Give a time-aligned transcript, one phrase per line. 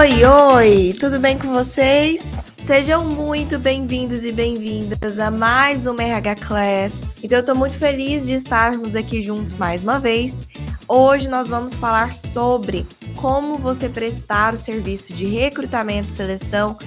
[0.00, 2.46] Oi, oi, tudo bem com vocês?
[2.56, 7.20] Sejam muito bem-vindos e bem-vindas a mais uma RH Class.
[7.22, 10.48] Então, eu estou muito feliz de estarmos aqui juntos mais uma vez.
[10.88, 16.78] Hoje nós vamos falar sobre como você prestar o serviço de recrutamento e seleção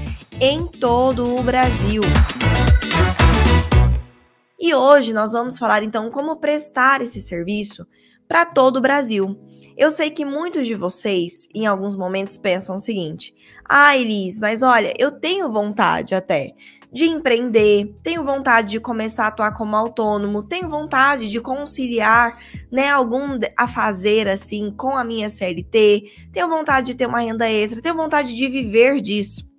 [0.42, 2.02] em todo o Brasil.
[4.60, 7.86] E hoje nós vamos falar então como prestar esse serviço
[8.28, 9.40] para todo o Brasil.
[9.78, 13.34] Eu sei que muitos de vocês, em alguns momentos, pensam o seguinte:
[13.68, 16.54] ah, Elis, mas olha, eu tenho vontade até
[16.92, 22.38] de empreender, tenho vontade de começar a atuar como autônomo, tenho vontade de conciliar,
[22.72, 27.50] né, algum a fazer assim com a minha CLT, tenho vontade de ter uma renda
[27.50, 29.53] extra, tenho vontade de viver disso.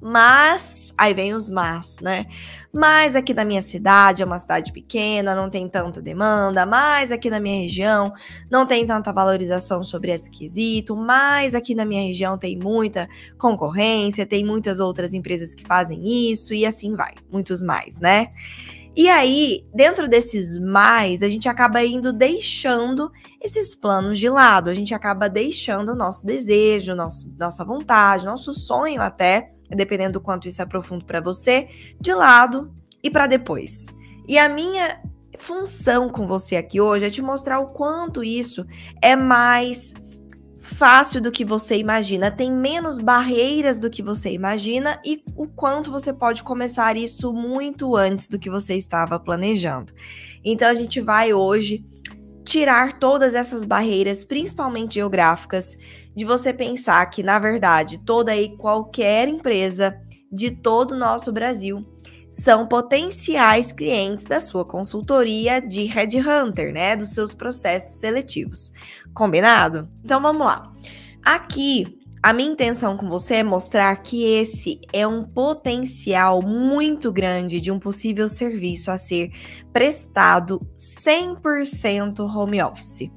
[0.00, 2.26] Mas, aí vem os mas, né?
[2.72, 7.28] Mas aqui na minha cidade é uma cidade pequena, não tem tanta demanda, mas aqui
[7.28, 8.12] na minha região
[8.50, 14.24] não tem tanta valorização sobre esse quesito, mas aqui na minha região tem muita concorrência,
[14.24, 18.28] tem muitas outras empresas que fazem isso e assim vai, muitos mais, né?
[18.96, 24.74] E aí, dentro desses mais, a gente acaba indo deixando esses planos de lado, a
[24.74, 30.48] gente acaba deixando o nosso desejo, nosso, nossa vontade, nosso sonho até dependendo do quanto
[30.48, 31.68] isso é profundo para você,
[32.00, 33.86] de lado e para depois.
[34.28, 35.00] E a minha
[35.38, 38.66] função com você aqui hoje é te mostrar o quanto isso
[39.00, 39.94] é mais
[40.60, 45.90] fácil do que você imagina, tem menos barreiras do que você imagina e o quanto
[45.90, 49.92] você pode começar isso muito antes do que você estava planejando.
[50.44, 51.84] Então a gente vai hoje
[52.44, 55.78] tirar todas essas barreiras, principalmente geográficas,
[56.20, 59.98] de você pensar que, na verdade, toda e qualquer empresa
[60.30, 61.82] de todo o nosso Brasil
[62.28, 68.70] são potenciais clientes da sua consultoria de headhunter, né, dos seus processos seletivos.
[69.14, 69.88] Combinado?
[70.04, 70.70] Então vamos lá.
[71.24, 77.62] Aqui a minha intenção com você é mostrar que esse é um potencial muito grande
[77.62, 79.30] de um possível serviço a ser
[79.72, 83.10] prestado 100% home office.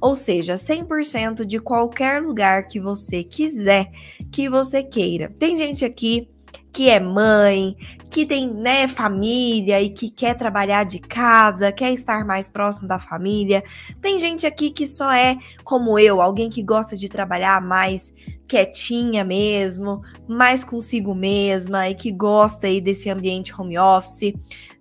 [0.00, 3.90] Ou seja, 100% de qualquer lugar que você quiser,
[4.32, 5.32] que você queira.
[5.38, 6.28] Tem gente aqui
[6.72, 7.76] que é mãe,
[8.08, 12.98] que tem né, família e que quer trabalhar de casa, quer estar mais próximo da
[12.98, 13.62] família.
[14.00, 18.14] Tem gente aqui que só é como eu, alguém que gosta de trabalhar mais
[18.46, 24.32] quietinha mesmo, mais consigo mesma e que gosta aí desse ambiente home office.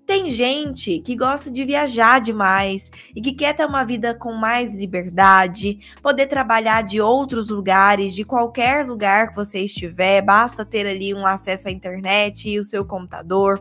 [0.10, 4.72] Tem gente que gosta de viajar demais e que quer ter uma vida com mais
[4.72, 11.14] liberdade, poder trabalhar de outros lugares, de qualquer lugar que você estiver, basta ter ali
[11.14, 13.60] um acesso à internet e o seu computador.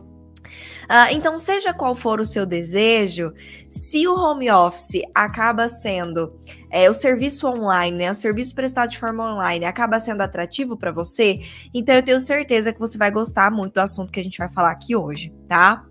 [0.89, 3.31] Uh, então, seja qual for o seu desejo,
[3.67, 6.33] se o home office acaba sendo
[6.71, 10.91] é, o serviço online, né, o serviço prestado de forma online acaba sendo atrativo para
[10.91, 11.41] você,
[11.75, 14.49] então eu tenho certeza que você vai gostar muito do assunto que a gente vai
[14.49, 15.85] falar aqui hoje, tá?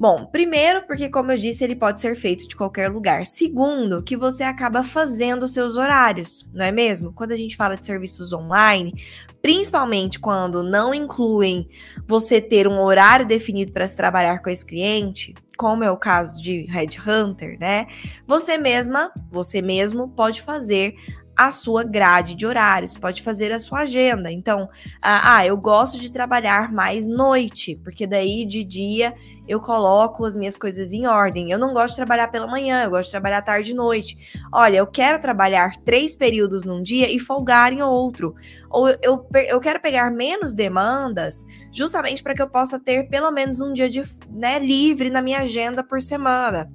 [0.00, 3.26] Bom, primeiro, porque, como eu disse, ele pode ser feito de qualquer lugar.
[3.26, 7.12] Segundo, que você acaba fazendo seus horários, não é mesmo?
[7.12, 8.94] Quando a gente fala de serviços online,
[9.42, 11.68] principalmente quando não incluem
[12.08, 16.42] você ter um horário definido para se trabalhar com esse cliente, como é o caso
[16.42, 17.86] de Headhunter, né?
[18.26, 20.94] Você mesma, você mesmo pode fazer
[21.40, 24.30] a sua grade de horários, pode fazer a sua agenda.
[24.30, 24.68] Então,
[25.00, 29.14] ah, ah, eu gosto de trabalhar mais noite, porque daí de dia
[29.50, 31.50] eu coloco as minhas coisas em ordem.
[31.50, 34.16] Eu não gosto de trabalhar pela manhã, eu gosto de trabalhar tarde e noite.
[34.52, 38.32] Olha, eu quero trabalhar três períodos num dia e folgar em outro.
[38.70, 43.60] Ou eu, eu quero pegar menos demandas, justamente para que eu possa ter pelo menos
[43.60, 46.70] um dia de, né, livre na minha agenda por semana.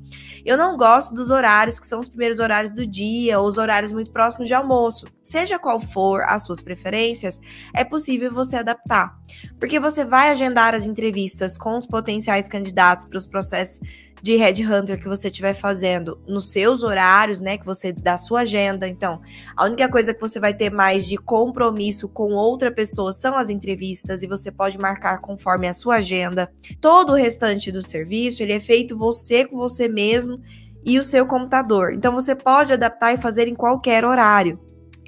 [0.46, 3.92] Eu não gosto dos horários que são os primeiros horários do dia ou os horários
[3.92, 5.08] muito próximos de almoço.
[5.24, 7.40] Seja qual for as suas preferências,
[7.74, 9.18] é possível você adaptar,
[9.60, 13.82] porque você vai agendar as entrevistas com os potenciais candidatos para os processos
[14.26, 18.88] de headhunter que você estiver fazendo nos seus horários, né, que você da sua agenda.
[18.88, 19.22] Então,
[19.56, 23.52] a única coisa que você vai ter mais de compromisso com outra pessoa são as
[23.52, 26.52] entrevistas e você pode marcar conforme a sua agenda.
[26.82, 30.42] Todo o restante do serviço, ele é feito você com você mesmo
[30.84, 31.94] e o seu computador.
[31.94, 34.60] Então, você pode adaptar e fazer em qualquer horário.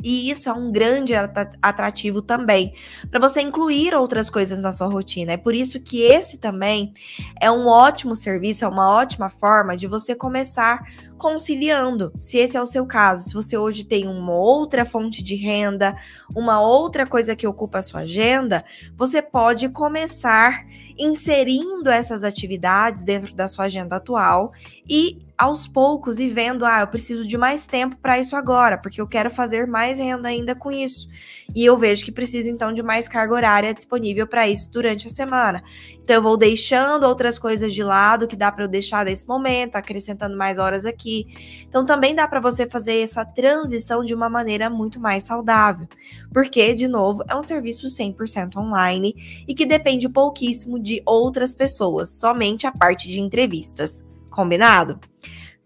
[0.03, 1.13] E isso é um grande
[1.61, 2.73] atrativo também,
[3.09, 5.33] para você incluir outras coisas na sua rotina.
[5.33, 6.93] É por isso que esse também
[7.41, 10.83] é um ótimo serviço, é uma ótima forma de você começar
[11.17, 13.27] conciliando, se esse é o seu caso.
[13.27, 15.95] Se você hoje tem uma outra fonte de renda,
[16.35, 18.63] uma outra coisa que ocupa a sua agenda,
[18.95, 20.63] você pode começar
[20.97, 24.53] inserindo essas atividades dentro da sua agenda atual
[24.89, 28.99] e aos poucos e vendo, ah, eu preciso de mais tempo para isso agora, porque
[28.99, 31.07] eu quero fazer mais renda ainda com isso.
[31.55, 35.11] E eu vejo que preciso então de mais carga horária disponível para isso durante a
[35.11, 35.63] semana.
[36.07, 39.75] Então eu vou deixando outras coisas de lado que dá para eu deixar nesse momento,
[39.75, 41.27] acrescentando mais horas aqui.
[41.67, 45.85] Então também dá para você fazer essa transição de uma maneira muito mais saudável.
[46.33, 52.17] Porque, de novo, é um serviço 100% online e que depende pouquíssimo de outras pessoas,
[52.17, 54.07] somente a parte de entrevistas.
[54.29, 55.01] Combinado?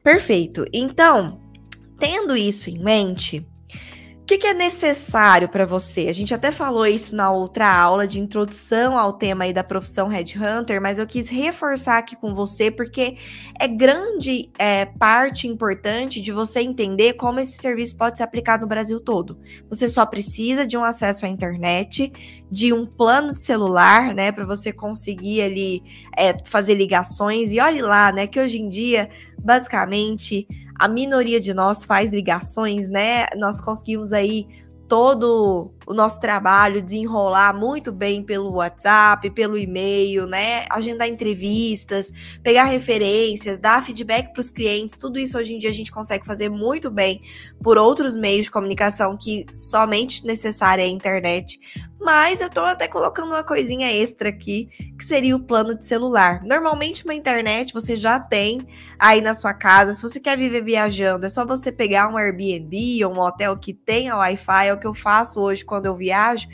[0.03, 0.65] Perfeito.
[0.73, 1.39] Então,
[1.99, 3.47] tendo isso em mente,
[4.21, 6.07] o que, que, é necessário para você?
[6.07, 10.07] A gente até falou isso na outra aula de introdução ao tema aí da profissão
[10.07, 13.17] Headhunter, mas eu quis reforçar aqui com você porque
[13.59, 18.69] é grande é, parte importante de você entender como esse serviço pode ser aplicado no
[18.69, 19.37] Brasil todo.
[19.69, 22.13] Você só precisa de um acesso à internet,
[22.49, 25.83] de um plano de celular, né, para você conseguir ali
[26.15, 27.51] é, fazer ligações.
[27.51, 29.09] E olhe lá, né, que hoje em dia,
[29.43, 30.47] basicamente,
[30.81, 33.27] a minoria de nós faz ligações, né?
[33.37, 34.47] Nós conseguimos aí
[34.87, 40.65] todo o nosso trabalho desenrolar muito bem pelo WhatsApp, pelo e-mail, né?
[40.71, 42.11] Agendar entrevistas,
[42.41, 46.25] pegar referências, dar feedback para os clientes, tudo isso hoje em dia a gente consegue
[46.25, 47.21] fazer muito bem
[47.63, 51.59] por outros meios de comunicação que somente necessária é a internet.
[52.01, 56.41] Mas eu tô até colocando uma coisinha extra aqui, que seria o plano de celular.
[56.43, 58.67] Normalmente uma internet você já tem
[58.97, 59.93] aí na sua casa.
[59.93, 63.71] Se você quer viver viajando, é só você pegar um Airbnb ou um hotel que
[63.71, 66.47] tenha Wi-Fi, é o que eu faço hoje quando eu viajo.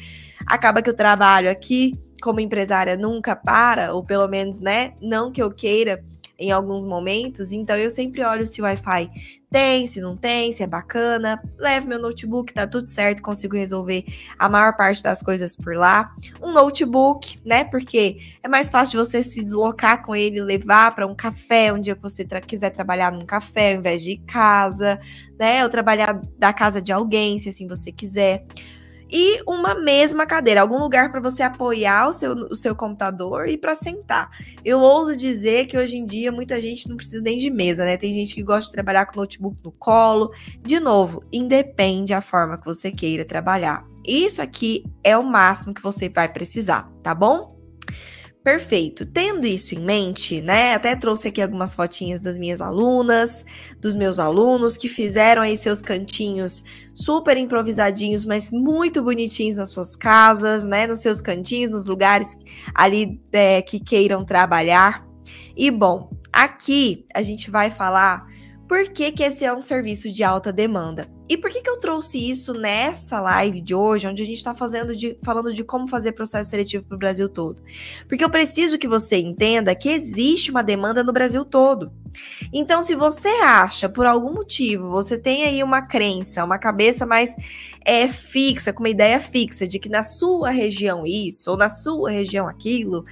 [0.45, 5.41] Acaba que o trabalho aqui como empresária nunca para, ou pelo menos, né, não que
[5.41, 6.03] eu queira
[6.39, 9.09] em alguns momentos, então eu sempre olho se o Wi-Fi
[9.49, 11.41] tem, se não tem, se é bacana.
[11.57, 14.05] Levo meu notebook, tá tudo certo, consigo resolver
[14.37, 16.13] a maior parte das coisas por lá.
[16.41, 17.63] Um notebook, né?
[17.63, 21.95] Porque é mais fácil você se deslocar com ele, levar para um café, um dia
[21.95, 24.99] que você tra quiser trabalhar num café ao invés de ir casa,
[25.39, 25.63] né?
[25.63, 28.45] Ou trabalhar da casa de alguém, se assim você quiser
[29.09, 33.57] e uma mesma cadeira, algum lugar para você apoiar o seu, o seu computador e
[33.57, 34.29] para sentar.
[34.63, 37.97] Eu ouso dizer que hoje em dia muita gente não precisa nem de mesa, né?
[37.97, 40.31] Tem gente que gosta de trabalhar com notebook no colo.
[40.61, 43.85] De novo, independe a forma que você queira trabalhar.
[44.05, 47.56] Isso aqui é o máximo que você vai precisar, tá bom?
[48.47, 49.05] Perfeito.
[49.05, 50.73] Tendo isso em mente, né?
[50.73, 53.45] Até trouxe aqui algumas fotinhas das minhas alunas,
[53.81, 56.63] dos meus alunos que fizeram aí seus cantinhos
[56.95, 60.87] super improvisadinhos, mas muito bonitinhos nas suas casas, né?
[60.87, 62.37] Nos seus cantinhos, nos lugares
[62.73, 65.05] ali é, que queiram trabalhar.
[65.53, 68.27] E bom, aqui a gente vai falar
[68.67, 71.07] por que, que esse é um serviço de alta demanda.
[71.29, 74.53] E por que, que eu trouxe isso nessa live de hoje, onde a gente está
[74.55, 77.61] falando de como fazer processo seletivo para o Brasil todo?
[78.07, 81.91] Porque eu preciso que você entenda que existe uma demanda no Brasil todo.
[82.51, 87.35] Então, se você acha, por algum motivo, você tem aí uma crença, uma cabeça mais
[87.85, 92.09] é, fixa, com uma ideia fixa de que na sua região isso, ou na sua
[92.09, 93.05] região aquilo,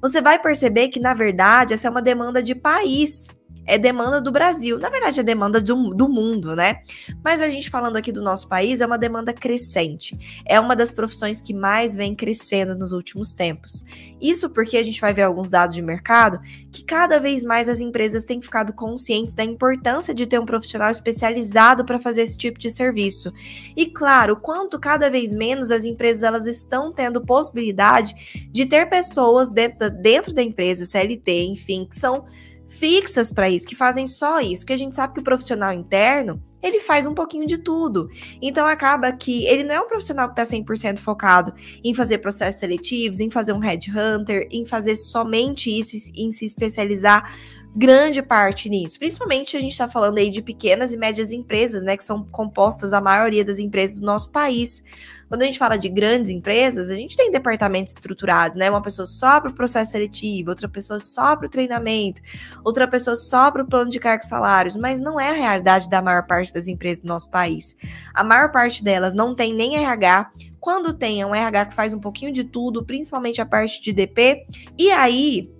[0.00, 3.28] você vai perceber que, na verdade, essa é uma demanda de país
[3.66, 4.78] é demanda do Brasil.
[4.78, 6.82] Na verdade, é demanda do, do mundo, né?
[7.22, 10.18] Mas a gente falando aqui do nosso país, é uma demanda crescente.
[10.46, 13.84] É uma das profissões que mais vem crescendo nos últimos tempos.
[14.20, 16.40] Isso porque a gente vai ver alguns dados de mercado
[16.70, 20.90] que cada vez mais as empresas têm ficado conscientes da importância de ter um profissional
[20.90, 23.32] especializado para fazer esse tipo de serviço.
[23.76, 29.50] E claro, quanto cada vez menos as empresas elas estão tendo possibilidade de ter pessoas
[29.50, 32.24] dentro, dentro da empresa, CLT, enfim, que são
[32.72, 36.42] fixas para isso, que fazem só isso, porque a gente sabe que o profissional interno,
[36.62, 38.08] ele faz um pouquinho de tudo.
[38.40, 41.52] Então acaba que ele não é um profissional que está 100% focado
[41.84, 47.36] em fazer processos seletivos, em fazer um headhunter, em fazer somente isso, em se especializar
[47.74, 48.98] grande parte nisso.
[48.98, 52.92] Principalmente a gente está falando aí de pequenas e médias empresas, né, que são compostas
[52.92, 54.84] a maioria das empresas do nosso país.
[55.28, 58.68] Quando a gente fala de grandes empresas, a gente tem departamentos estruturados, né?
[58.68, 62.20] Uma pessoa só para o processo seletivo, outra pessoa só para o treinamento,
[62.62, 66.02] outra pessoa só para o plano de cargos salários, mas não é a realidade da
[66.02, 67.74] maior parte das empresas do nosso país.
[68.12, 71.94] A maior parte delas não tem nem RH, quando tem é um RH que faz
[71.94, 74.46] um pouquinho de tudo, principalmente a parte de DP,
[74.78, 75.50] e aí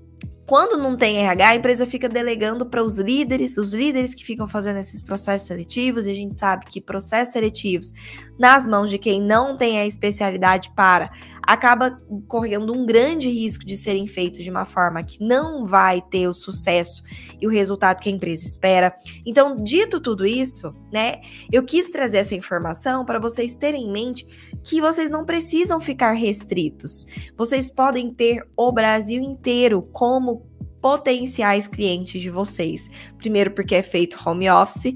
[0.52, 4.47] Quando não tem RH, a empresa fica delegando para os líderes, os líderes que ficam
[4.47, 7.90] fazendo esses processos seletivos, e a gente sabe que processos seletivos
[8.38, 11.11] nas mãos de quem não tem a especialidade para
[11.42, 16.28] acaba correndo um grande risco de serem feitos de uma forma que não vai ter
[16.28, 17.02] o sucesso
[17.40, 18.94] e o resultado que a empresa espera.
[19.26, 21.20] Então, dito tudo isso, né,
[21.50, 24.26] eu quis trazer essa informação para vocês terem em mente
[24.62, 27.06] que vocês não precisam ficar restritos.
[27.37, 30.46] Vocês podem ter o Brasil inteiro como
[30.82, 32.90] potenciais clientes de vocês.
[33.16, 34.94] Primeiro, porque é feito home office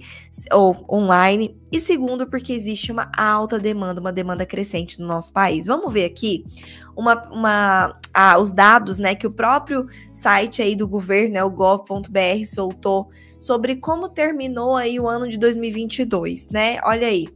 [0.53, 5.67] ou online, e segundo, porque existe uma alta demanda, uma demanda crescente no nosso país.
[5.67, 6.45] Vamos ver aqui
[6.97, 11.51] uma, uma ah, os dados né, que o próprio site aí do governo, né, o
[11.51, 16.81] gov.br, soltou sobre como terminou aí o ano de 2022, né?
[16.83, 17.29] Olha aí.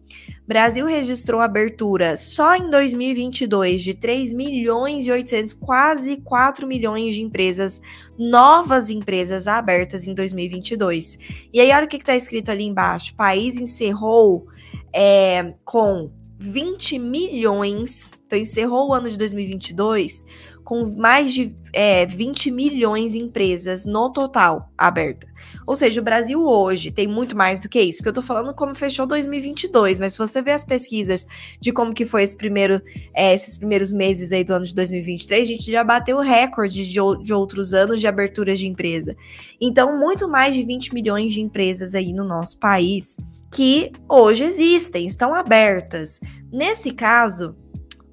[0.50, 7.22] Brasil registrou abertura só em 2022 de 3 milhões e 800, quase 4 milhões de
[7.22, 7.80] empresas,
[8.18, 11.20] novas empresas abertas em 2022.
[11.52, 14.48] E aí, olha o que está escrito ali embaixo: o país encerrou
[14.92, 20.26] é, com 20 milhões, então encerrou o ano de 2022
[20.70, 25.26] com mais de é, 20 milhões de empresas no total aberta.
[25.66, 28.54] Ou seja, o Brasil hoje tem muito mais do que isso, porque eu tô falando
[28.54, 31.26] como fechou 2022, mas se você ver as pesquisas
[31.60, 32.80] de como que foi esse primeiro,
[33.12, 37.00] é, esses primeiros meses aí do ano de 2023, a gente já bateu recorde de,
[37.24, 39.16] de outros anos de aberturas de empresa.
[39.60, 43.16] Então, muito mais de 20 milhões de empresas aí no nosso país
[43.52, 46.20] que hoje existem, estão abertas.
[46.52, 47.56] Nesse caso,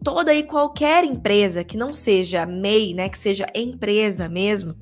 [0.07, 4.73] toda e qualquer empresa que não seja MEI, né, que seja empresa mesmo,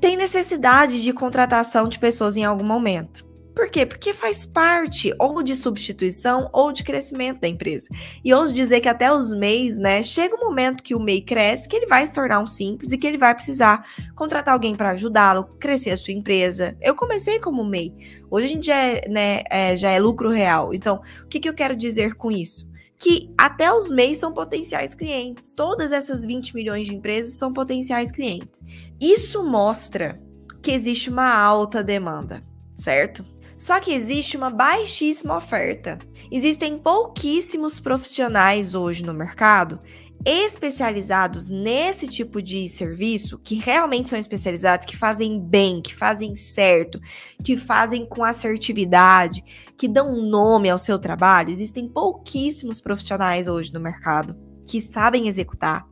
[0.00, 3.28] tem necessidade de contratação de pessoas em algum momento.
[3.52, 3.84] Por quê?
[3.84, 7.88] Porque faz parte ou de substituição ou de crescimento da empresa.
[8.24, 11.68] E ouso dizer que até os MEIs, né, chega um momento que o MEI cresce,
[11.68, 13.84] que ele vai se tornar um simples e que ele vai precisar
[14.14, 16.76] contratar alguém para ajudá-lo, crescer a sua empresa.
[16.80, 17.92] Eu comecei como MEI.
[18.30, 20.72] Hoje a gente já é, né, é, já é lucro real.
[20.72, 22.69] Então, o que, que eu quero dizer com isso?
[23.00, 25.54] Que até os MEIs são potenciais clientes.
[25.54, 28.62] Todas essas 20 milhões de empresas são potenciais clientes.
[29.00, 30.20] Isso mostra
[30.62, 32.44] que existe uma alta demanda,
[32.76, 33.24] certo?
[33.56, 35.98] Só que existe uma baixíssima oferta.
[36.30, 39.80] Existem pouquíssimos profissionais hoje no mercado
[40.24, 47.00] especializados nesse tipo de serviço, que realmente são especializados, que fazem bem, que fazem certo,
[47.42, 49.42] que fazem com assertividade,
[49.78, 54.36] que dão nome ao seu trabalho, existem pouquíssimos profissionais hoje no mercado
[54.66, 55.86] que sabem executar.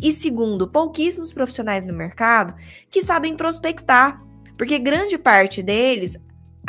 [0.00, 2.54] E segundo, pouquíssimos profissionais no mercado
[2.90, 4.22] que sabem prospectar,
[4.56, 6.16] porque grande parte deles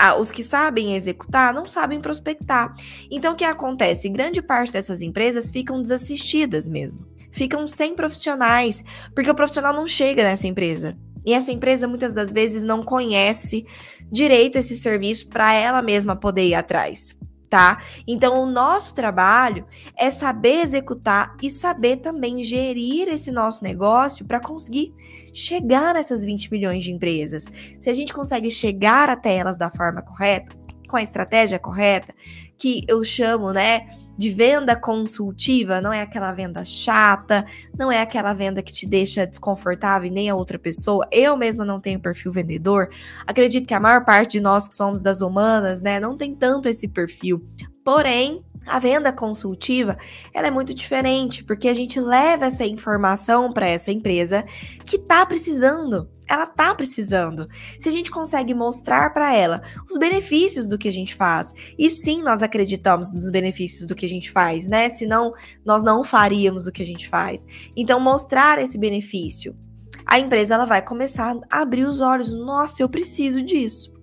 [0.02, 2.74] ah, os que sabem executar não sabem prospectar.
[3.12, 4.08] Então, o que acontece?
[4.08, 7.06] Grande parte dessas empresas ficam desassistidas mesmo.
[7.34, 8.82] Ficam sem profissionais,
[9.14, 10.98] porque o profissional não chega nessa empresa.
[11.26, 13.66] E essa empresa muitas das vezes não conhece
[14.10, 17.84] direito esse serviço para ela mesma poder ir atrás, tá?
[18.08, 19.66] Então, o nosso trabalho
[19.98, 24.94] é saber executar e saber também gerir esse nosso negócio para conseguir
[25.34, 27.46] chegar nessas 20 milhões de empresas.
[27.80, 30.56] Se a gente consegue chegar até elas da forma correta,
[30.88, 32.14] com a estratégia correta,
[32.58, 33.86] que eu chamo, né,
[34.20, 37.46] de venda consultiva, não é aquela venda chata,
[37.78, 41.08] não é aquela venda que te deixa desconfortável e nem a outra pessoa.
[41.10, 42.90] Eu mesma não tenho perfil vendedor.
[43.26, 46.68] Acredito que a maior parte de nós que somos das humanas, né, não tem tanto
[46.68, 47.42] esse perfil.
[47.82, 49.98] Porém, a venda consultiva,
[50.34, 54.44] ela é muito diferente, porque a gente leva essa informação para essa empresa
[54.86, 56.10] que está precisando.
[56.30, 57.48] Ela está precisando.
[57.80, 61.90] Se a gente consegue mostrar para ela os benefícios do que a gente faz, e
[61.90, 64.88] sim, nós acreditamos nos benefícios do que a gente faz, né?
[64.90, 65.34] Senão
[65.66, 67.46] nós não faríamos o que a gente faz.
[67.76, 69.58] Então, mostrar esse benefício,
[70.06, 72.34] a empresa ela vai começar a abrir os olhos.
[72.34, 73.99] Nossa, eu preciso disso.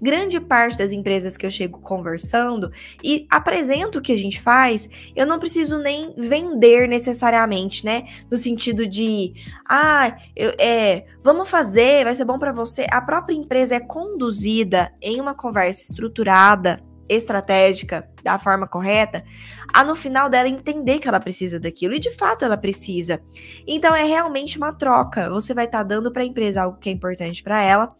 [0.00, 2.72] Grande parte das empresas que eu chego conversando
[3.02, 8.04] e apresento o que a gente faz, eu não preciso nem vender necessariamente, né?
[8.30, 9.34] No sentido de,
[9.68, 12.86] ah, eu, é, vamos fazer, vai ser bom para você.
[12.90, 19.24] A própria empresa é conduzida em uma conversa estruturada, estratégica, da forma correta,
[19.72, 23.20] a no final dela entender que ela precisa daquilo e de fato ela precisa.
[23.66, 25.28] Então é realmente uma troca.
[25.30, 27.94] Você vai estar tá dando para a empresa algo que é importante para ela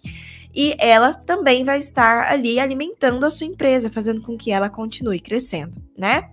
[0.55, 5.21] e ela também vai estar ali alimentando a sua empresa, fazendo com que ela continue
[5.21, 6.31] crescendo, né?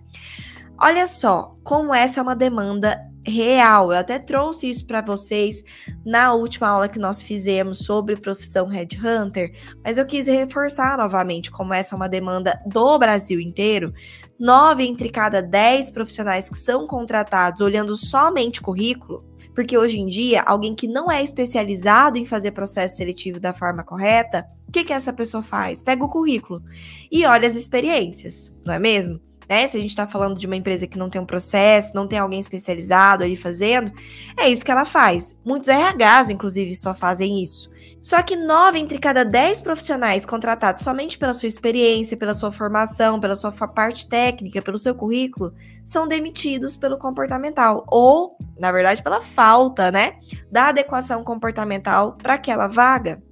[0.80, 2.98] Olha só como essa é uma demanda
[3.28, 3.92] real.
[3.92, 5.62] Eu até trouxe isso para vocês
[6.04, 9.52] na última aula que nós fizemos sobre profissão headhunter,
[9.84, 13.92] mas eu quis reforçar novamente como essa é uma demanda do Brasil inteiro.
[14.38, 19.24] Nove entre cada dez profissionais que são contratados olhando somente currículo,
[19.58, 23.82] Porque hoje em dia, alguém que não é especializado em fazer processo seletivo da forma
[23.82, 25.82] correta, o que, que essa pessoa faz?
[25.82, 26.62] Pega o currículo
[27.10, 29.18] e olha as experiências, não é mesmo?
[29.48, 29.66] Né?
[29.66, 32.20] Se a gente está falando de uma empresa que não tem um processo, não tem
[32.20, 33.90] alguém especializado ali fazendo,
[34.38, 35.36] é isso que ela faz.
[35.44, 37.68] Muitos RHs, inclusive, só fazem isso.
[38.00, 43.18] Só que nove entre cada dez profissionais contratados somente pela sua experiência, pela sua formação,
[43.18, 45.52] pela sua parte técnica, pelo seu currículo,
[45.84, 47.84] são demitidos pelo comportamental.
[47.88, 50.18] Ou, na verdade, pela falta, né?
[50.50, 53.22] Da adequação comportamental para aquela vaga.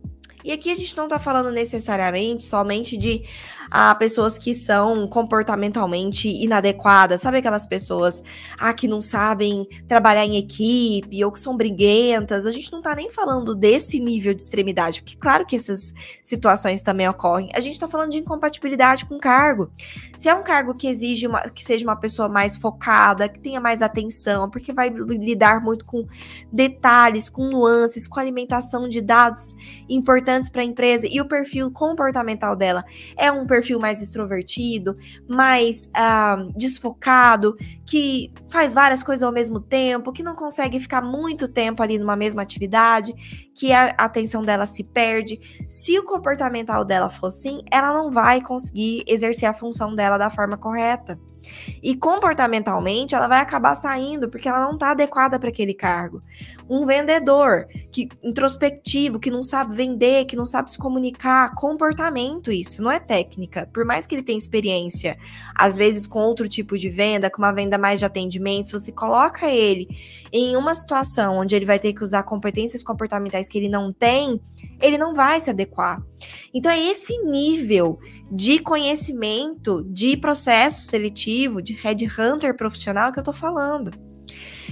[0.45, 3.25] E aqui a gente não está falando necessariamente somente de
[3.71, 8.23] a pessoas que são comportamentalmente inadequadas, sabe aquelas pessoas
[8.59, 12.47] ah, que não sabem trabalhar em equipe ou que são briguentas.
[12.47, 15.93] A gente não tá nem falando desse nível de extremidade, porque claro que essas
[16.23, 17.51] situações também ocorrem.
[17.55, 19.71] A gente tá falando de incompatibilidade com cargo.
[20.15, 23.61] Se é um cargo que exige uma, que seja uma pessoa mais focada, que tenha
[23.61, 26.07] mais atenção, porque vai lidar muito com
[26.53, 29.57] detalhes, com nuances, com alimentação de dados
[29.89, 32.85] importantes para a empresa e o perfil comportamental dela
[33.17, 34.97] é um perfil perfil mais extrovertido,
[35.27, 41.49] mais uh, desfocado, que faz várias coisas ao mesmo tempo, que não consegue ficar muito
[41.49, 43.15] tempo ali numa mesma atividade,
[43.55, 45.41] que a atenção dela se perde.
[45.67, 50.29] Se o comportamental dela for assim, ela não vai conseguir exercer a função dela da
[50.29, 51.19] forma correta.
[51.83, 56.23] E comportamentalmente, ela vai acabar saindo porque ela não está adequada para aquele cargo.
[56.69, 62.83] Um vendedor que introspectivo, que não sabe vender, que não sabe se comunicar, comportamento isso,
[62.83, 63.69] não é técnica.
[63.73, 65.17] Por mais que ele tenha experiência,
[65.55, 68.93] às vezes com outro tipo de venda, com uma venda mais de atendimento, se você
[68.93, 69.89] coloca ele
[70.33, 74.41] em uma situação onde ele vai ter que usar competências comportamentais que ele não tem,
[74.81, 76.03] ele não vai se adequar.
[76.53, 77.99] Então é esse nível
[78.31, 83.91] de conhecimento de processo seletivo, de headhunter profissional que eu tô falando.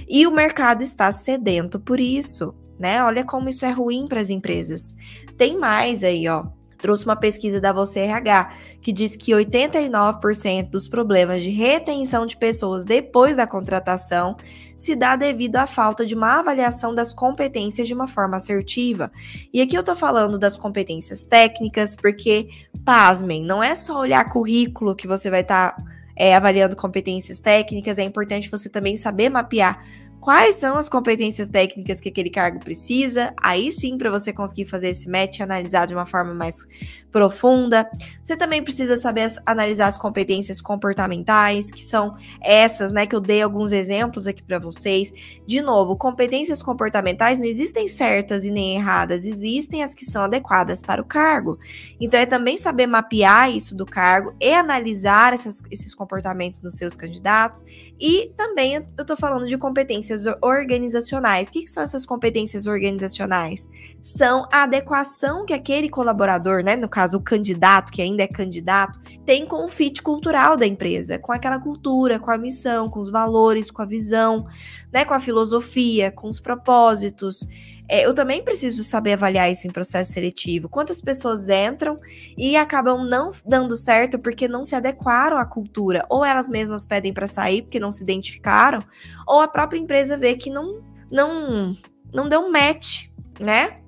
[0.09, 3.03] E o mercado está sedento por isso, né?
[3.03, 4.95] Olha como isso é ruim para as empresas.
[5.37, 6.47] Tem mais aí, ó.
[6.79, 8.53] Trouxe uma pesquisa da Você RH
[8.83, 14.37] que diz que 89% dos problemas de retenção de pessoas depois da contratação
[14.77, 19.11] se dá devido à falta de uma avaliação das competências de uma forma assertiva.
[19.51, 22.51] E aqui eu tô falando das competências técnicas, porque,
[22.85, 25.77] pasmem, não é só olhar currículo que você vai estar.
[25.77, 29.85] Tá, é, avaliando competências técnicas, é importante você também saber mapear
[30.25, 34.89] quais são as competências técnicas que aquele cargo precisa, aí sim para você conseguir fazer
[34.89, 36.67] esse match e analisar de uma forma mais
[37.13, 37.87] profunda.
[38.23, 43.21] Você também precisa saber as, analisar as competências comportamentais, que são essas, né, que eu
[43.21, 45.13] dei alguns exemplos aqui para vocês.
[45.47, 50.81] De novo, competências comportamentais não existem certas e nem erradas, existem as que são adequadas
[50.81, 51.59] para o cargo.
[52.01, 56.97] Então é também saber mapear isso do cargo e analisar essas, esses comportamentos nos seus
[56.97, 57.63] candidatos.
[58.01, 61.49] E também eu estou falando de competências competências organizacionais.
[61.49, 63.69] O que, que são essas competências organizacionais?
[64.01, 68.99] São a adequação que aquele colaborador, né, no caso o candidato, que ainda é candidato,
[69.25, 73.11] tem com o fit cultural da empresa, com aquela cultura, com a missão, com os
[73.11, 74.47] valores, com a visão,
[74.93, 77.47] né, com a filosofia, com os propósitos.
[77.89, 80.69] É, eu também preciso saber avaliar isso em processo seletivo.
[80.69, 82.01] Quantas pessoas entram
[82.37, 87.13] e acabam não dando certo porque não se adequaram à cultura, ou elas mesmas pedem
[87.13, 88.83] para sair porque não se identificaram,
[89.27, 91.77] ou a própria empresa vê que não não
[92.13, 93.81] não deu match, né?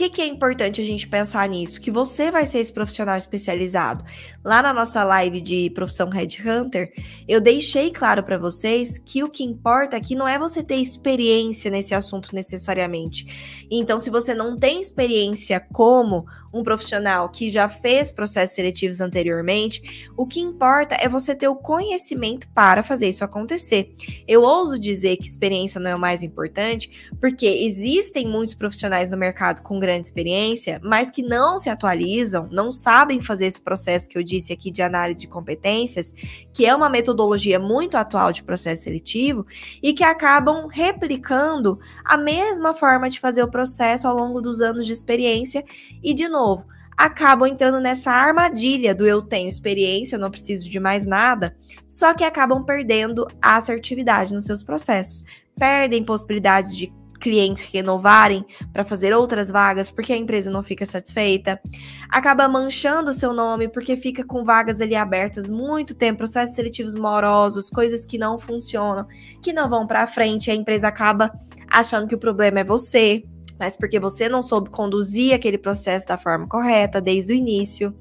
[0.00, 1.78] Que, que é importante a gente pensar nisso?
[1.78, 4.02] Que você vai ser esse profissional especializado.
[4.42, 6.90] Lá na nossa live de profissão Headhunter,
[7.28, 11.70] eu deixei claro para vocês que o que importa aqui não é você ter experiência
[11.70, 13.59] nesse assunto necessariamente.
[13.70, 20.10] Então, se você não tem experiência como um profissional que já fez processos seletivos anteriormente,
[20.16, 23.94] o que importa é você ter o conhecimento para fazer isso acontecer.
[24.26, 29.16] Eu ouso dizer que experiência não é o mais importante, porque existem muitos profissionais no
[29.16, 34.18] mercado com grande experiência, mas que não se atualizam, não sabem fazer esse processo que
[34.18, 36.12] eu disse aqui de análise de competências,
[36.52, 39.46] que é uma metodologia muito atual de processo seletivo,
[39.80, 43.59] e que acabam replicando a mesma forma de fazer o processo
[44.08, 45.64] ao longo dos anos de experiência,
[46.02, 50.78] e, de novo, acabam entrando nessa armadilha do eu tenho experiência, eu não preciso de
[50.78, 51.56] mais nada,
[51.88, 55.24] só que acabam perdendo a assertividade nos seus processos,
[55.56, 61.60] perdem possibilidades de clientes renovarem para fazer outras vagas porque a empresa não fica satisfeita,
[62.08, 66.94] acaba manchando o seu nome porque fica com vagas ali abertas muito tempo, processos seletivos
[66.94, 69.06] morosos, coisas que não funcionam,
[69.42, 71.30] que não vão para frente, a empresa acaba
[71.70, 73.24] achando que o problema é você,
[73.60, 77.94] mas porque você não soube conduzir aquele processo da forma correta desde o início.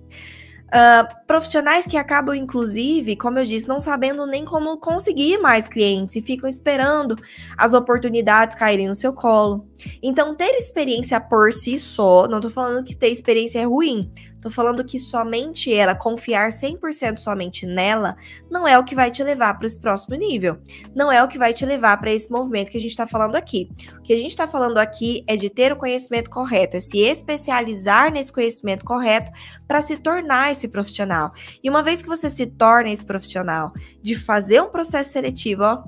[0.70, 6.16] Uh, profissionais que acabam, inclusive, como eu disse, não sabendo nem como conseguir mais clientes
[6.16, 7.18] e ficam esperando
[7.58, 9.68] as oportunidades caírem no seu colo.
[10.02, 14.50] Então, ter experiência por si só, não tô falando que ter experiência é ruim, tô
[14.50, 18.16] falando que somente ela, confiar 100% somente nela,
[18.50, 20.58] não é o que vai te levar para esse próximo nível.
[20.96, 23.36] Não é o que vai te levar para esse movimento que a gente está falando
[23.36, 23.70] aqui.
[23.98, 27.00] O que a gente está falando aqui é de ter o conhecimento correto, é se
[27.00, 29.32] especializar nesse conhecimento correto
[29.68, 31.32] para se tornar esse profissional.
[31.64, 35.84] E uma vez que você se torna esse profissional, de fazer um processo seletivo, ó,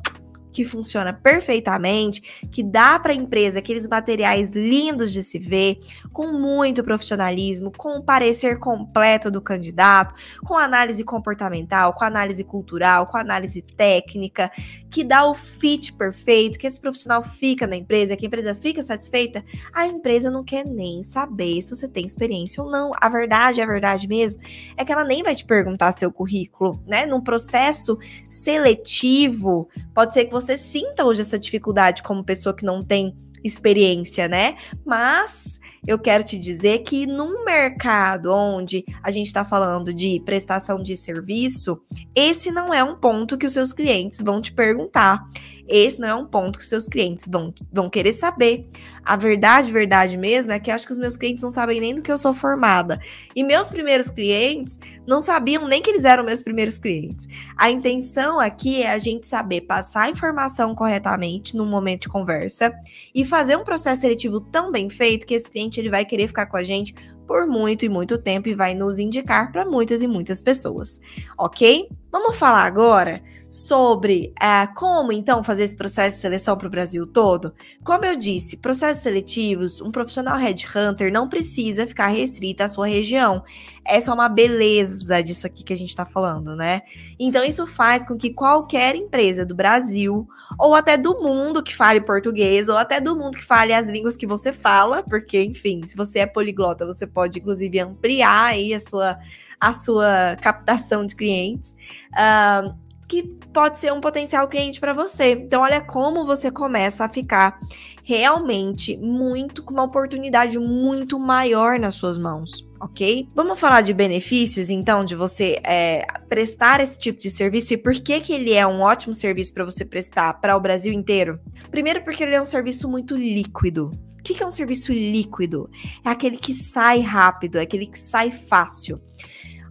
[0.52, 5.80] que funciona perfeitamente, que dá para a empresa aqueles materiais lindos de se ver,
[6.12, 13.08] com muito profissionalismo, com o parecer completo do candidato, com análise comportamental, com análise cultural,
[13.08, 14.52] com análise técnica,
[14.90, 18.82] que dá o fit perfeito, que esse profissional fica na empresa, que a empresa fica
[18.82, 22.92] satisfeita, a empresa não quer nem saber se você tem experiência ou não.
[23.00, 24.42] A verdade, a verdade mesmo,
[24.76, 27.06] é que ela nem vai te perguntar seu currículo, né?
[27.06, 32.66] Num processo seletivo, pode ser que você você sinta hoje essa dificuldade como pessoa que
[32.66, 34.58] não tem experiência, né?
[34.86, 40.82] Mas eu quero te dizer que num mercado onde a gente está falando de prestação
[40.82, 41.82] de serviço,
[42.16, 45.28] esse não é um ponto que os seus clientes vão te perguntar.
[45.68, 48.68] Esse não é um ponto que os seus clientes vão, vão querer saber.
[49.04, 52.02] A verdade, verdade mesmo, é que acho que os meus clientes não sabem nem do
[52.02, 53.00] que eu sou formada.
[53.36, 57.28] E meus primeiros clientes não sabiam nem que eles eram meus primeiros clientes.
[57.58, 62.74] A intenção aqui é a gente saber passar a informação corretamente no momento de conversa
[63.14, 66.46] e fazer um processo seletivo tão bem feito que esse cliente ele vai querer ficar
[66.46, 66.94] com a gente
[67.28, 71.00] por muito e muito tempo e vai nos indicar para muitas e muitas pessoas,
[71.38, 71.88] ok?
[72.12, 77.08] Vamos falar agora sobre uh, como então fazer esse processo de seleção para o Brasil
[77.08, 77.54] todo.
[77.84, 83.44] Como eu disse, processos seletivos, um profissional headhunter não precisa ficar restrito à sua região.
[83.86, 86.82] Essa é uma beleza disso aqui que a gente está falando, né?
[87.20, 90.28] Então isso faz com que qualquer empresa do Brasil
[90.60, 94.18] ou até do mundo que fale português ou até do mundo que fale as línguas
[94.18, 98.80] que você fala, porque enfim, se você é poliglota, você pode inclusive ampliar aí a
[98.80, 99.18] sua
[99.62, 101.76] a sua captação de clientes,
[102.14, 102.76] uh,
[103.08, 105.34] que pode ser um potencial cliente para você.
[105.34, 107.60] Então, olha como você começa a ficar
[108.04, 113.28] realmente muito com uma oportunidade muito maior nas suas mãos, ok?
[113.36, 117.94] Vamos falar de benefícios, então, de você é, prestar esse tipo de serviço e por
[117.94, 121.38] que que ele é um ótimo serviço para você prestar para o Brasil inteiro?
[121.70, 123.92] Primeiro, porque ele é um serviço muito líquido.
[124.18, 125.70] O que é um serviço líquido?
[126.06, 129.02] É aquele que sai rápido, é aquele que sai fácil.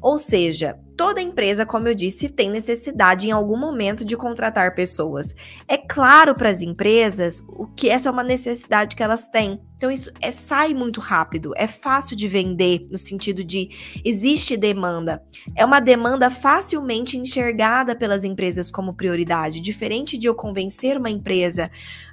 [0.00, 5.34] Ou seja, toda empresa, como eu disse, tem necessidade em algum momento de contratar pessoas.
[5.66, 9.62] É claro para as empresas o que essa é uma necessidade que elas têm.
[9.78, 13.70] Então isso é, sai muito rápido, é fácil de vender no sentido de
[14.04, 15.22] existe demanda.
[15.56, 21.70] É uma demanda facilmente enxergada pelas empresas como prioridade, diferente de eu convencer uma empresa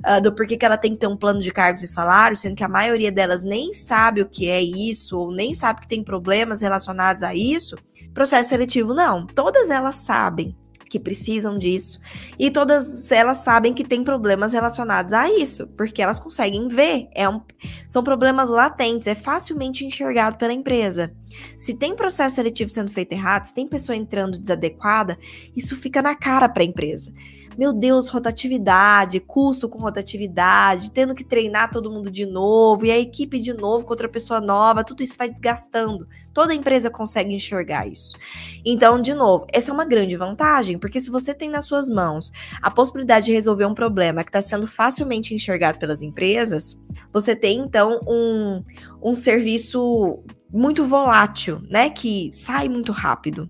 [0.07, 2.55] uh, do porquê que ela tem que ter um plano de cargos e salários, sendo
[2.55, 6.01] que a maioria delas nem sabe o que é isso ou nem sabe que tem
[6.01, 7.75] problemas relacionados a isso.
[8.17, 9.27] Processo seletivo, não.
[9.27, 10.57] Todas elas sabem
[10.89, 11.99] que precisam disso
[12.39, 17.09] e todas elas sabem que tem problemas relacionados a isso, porque elas conseguem ver.
[17.13, 17.43] É um,
[17.87, 21.13] são problemas latentes, é facilmente enxergado pela empresa.
[21.55, 25.15] Se tem processo seletivo sendo feito errado, se tem pessoa entrando desadequada,
[25.55, 27.13] isso fica na cara para a empresa
[27.57, 32.99] meu Deus, rotatividade, custo com rotatividade, tendo que treinar todo mundo de novo, e a
[32.99, 36.07] equipe de novo com outra pessoa nova, tudo isso vai desgastando.
[36.33, 38.15] Toda empresa consegue enxergar isso.
[38.63, 42.31] Então, de novo, essa é uma grande vantagem, porque se você tem nas suas mãos
[42.61, 46.79] a possibilidade de resolver um problema que está sendo facilmente enxergado pelas empresas,
[47.11, 48.63] você tem então um,
[49.01, 51.89] um serviço muito volátil, né?
[51.89, 53.49] Que sai muito rápido.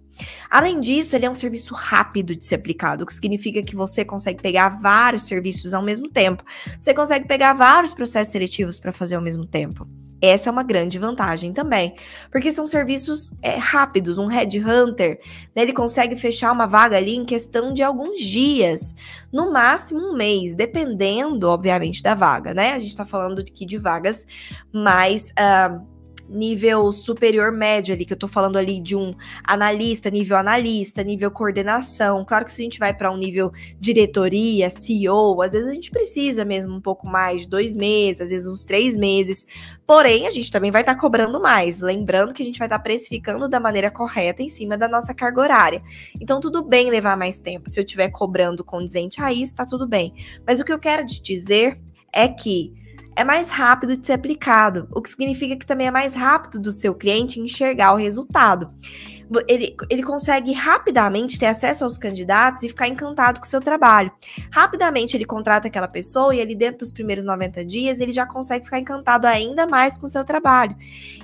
[0.49, 4.03] Além disso, ele é um serviço rápido de ser aplicado, o que significa que você
[4.03, 6.43] consegue pegar vários serviços ao mesmo tempo.
[6.79, 9.87] Você consegue pegar vários processos seletivos para fazer ao mesmo tempo.
[10.19, 11.95] Essa é uma grande vantagem também,
[12.31, 14.17] porque são serviços é, rápidos.
[14.17, 15.19] Um headhunter,
[15.55, 18.95] né, ele consegue fechar uma vaga ali em questão de alguns dias,
[19.31, 22.73] no máximo um mês, dependendo, obviamente, da vaga, né?
[22.73, 24.25] A gente está falando aqui de vagas
[24.73, 25.96] mais uh,
[26.29, 29.13] nível superior médio ali, que eu tô falando ali de um
[29.43, 32.25] analista, nível analista, nível coordenação.
[32.25, 35.91] Claro que se a gente vai para um nível diretoria, CEO, às vezes a gente
[35.91, 39.45] precisa mesmo um pouco mais, de dois meses, às vezes uns três meses.
[39.85, 41.81] Porém, a gente também vai estar tá cobrando mais.
[41.81, 45.13] Lembrando que a gente vai estar tá precificando da maneira correta em cima da nossa
[45.13, 45.81] carga horária.
[46.19, 47.69] Então, tudo bem levar mais tempo.
[47.69, 50.13] Se eu estiver cobrando condizente a isso, tá tudo bem.
[50.45, 51.79] Mas o que eu quero te dizer
[52.11, 52.86] é que
[53.17, 56.71] é mais rápido de ser aplicado, o que significa que também é mais rápido do
[56.71, 58.71] seu cliente enxergar o resultado.
[59.47, 64.11] ele, ele consegue rapidamente ter acesso aos candidatos e ficar encantado com o seu trabalho.
[64.51, 68.65] Rapidamente ele contrata aquela pessoa e ele, dentro dos primeiros 90 dias, ele já consegue
[68.65, 70.77] ficar encantado ainda mais com o seu trabalho.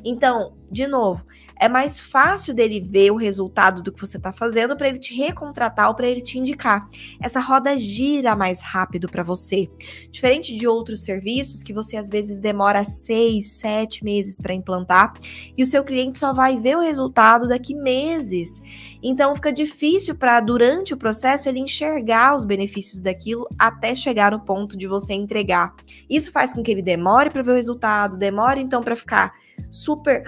[0.03, 1.23] Então, de novo,
[1.59, 5.13] é mais fácil dele ver o resultado do que você está fazendo para ele te
[5.13, 6.87] recontratar ou para ele te indicar.
[7.21, 9.69] Essa roda gira mais rápido para você.
[10.11, 15.13] Diferente de outros serviços que você às vezes demora seis, sete meses para implantar
[15.57, 18.61] e o seu cliente só vai ver o resultado daqui meses.
[19.01, 24.39] Então fica difícil para durante o processo ele enxergar os benefícios daquilo até chegar no
[24.39, 25.73] ponto de você entregar.
[26.09, 30.23] Isso faz com que ele demore para ver o resultado, demore então para ficar super,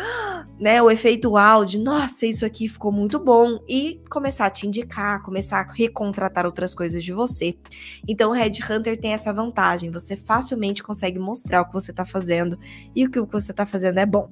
[0.60, 1.32] né, o efeito
[1.66, 6.46] de, nossa, isso aqui ficou muito bom e começar a te indicar, começar a recontratar
[6.46, 7.58] outras coisas de você.
[8.08, 12.06] Então o Red Hunter tem essa vantagem, você facilmente consegue mostrar o que você está
[12.06, 12.58] fazendo
[12.96, 14.32] e o que você está fazendo é bom.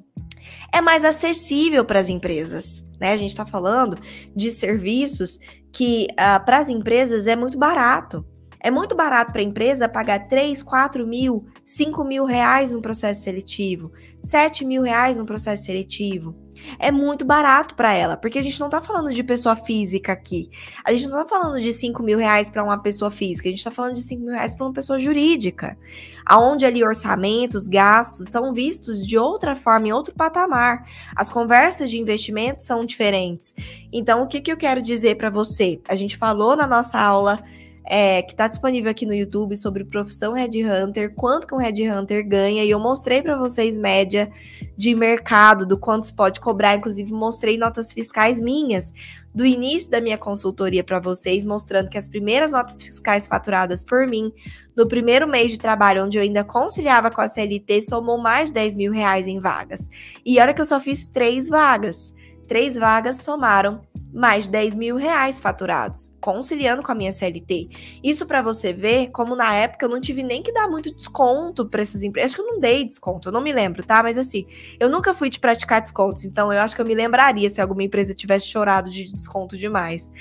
[0.72, 3.12] É mais acessível para as empresas, né?
[3.13, 3.98] A gente está falando
[4.36, 5.39] de serviços
[5.72, 8.26] que uh, ah, para as empresas é muito barato.
[8.63, 13.21] É muito barato para a empresa pagar 3, 4 mil, 5 mil reais no processo
[13.21, 16.34] seletivo, 7 mil reais no processo seletivo.
[16.80, 20.49] É muito barato para ela, porque a gente não está falando de pessoa física aqui.
[20.86, 23.60] A gente não está falando de 5 mil reais para uma pessoa física, a gente
[23.60, 25.78] está falando de 5 mil reais para uma pessoa jurídica.
[26.26, 30.86] Aonde ali orçamentos, gastos são vistos de outra forma, em outro patamar.
[31.17, 33.54] As conversas de investimento são diferentes.
[33.91, 35.82] Então, o que, que eu quero dizer para você?
[35.86, 37.39] A gente falou na nossa aula
[37.86, 41.89] é, que está disponível aqui no YouTube sobre profissão Red Hunter, quanto que um Red
[41.89, 44.32] Hunter ganha, e eu mostrei para vocês média
[44.78, 48.93] de mercado, do quanto se pode cobrar, inclusive mostrei notas fiscais minhas
[49.34, 54.06] do início da minha consultoria para vocês, mostrando que as primeiras notas fiscais faturadas por
[54.08, 54.32] mim,
[54.76, 58.54] no primeiro mês de trabalho, onde eu ainda conciliava com a CLT, somou mais de
[58.54, 59.89] 10 mil reais em vagas.
[60.26, 62.13] E olha que eu só fiz três vagas.
[62.48, 63.82] Três vagas somaram
[64.13, 67.69] mais de 10 mil reais faturados, conciliando com a minha CLT.
[68.04, 71.67] Isso para você ver como na época eu não tive nem que dar muito desconto
[71.67, 72.32] para essas empresas.
[72.32, 74.04] Acho que eu não dei desconto, eu não me lembro, tá?
[74.04, 74.45] Mas assim,
[74.80, 77.84] eu nunca fui de praticar descontos, então eu acho que eu me lembraria se alguma
[77.84, 80.12] empresa tivesse chorado de desconto demais.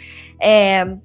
[0.40, 0.96] É.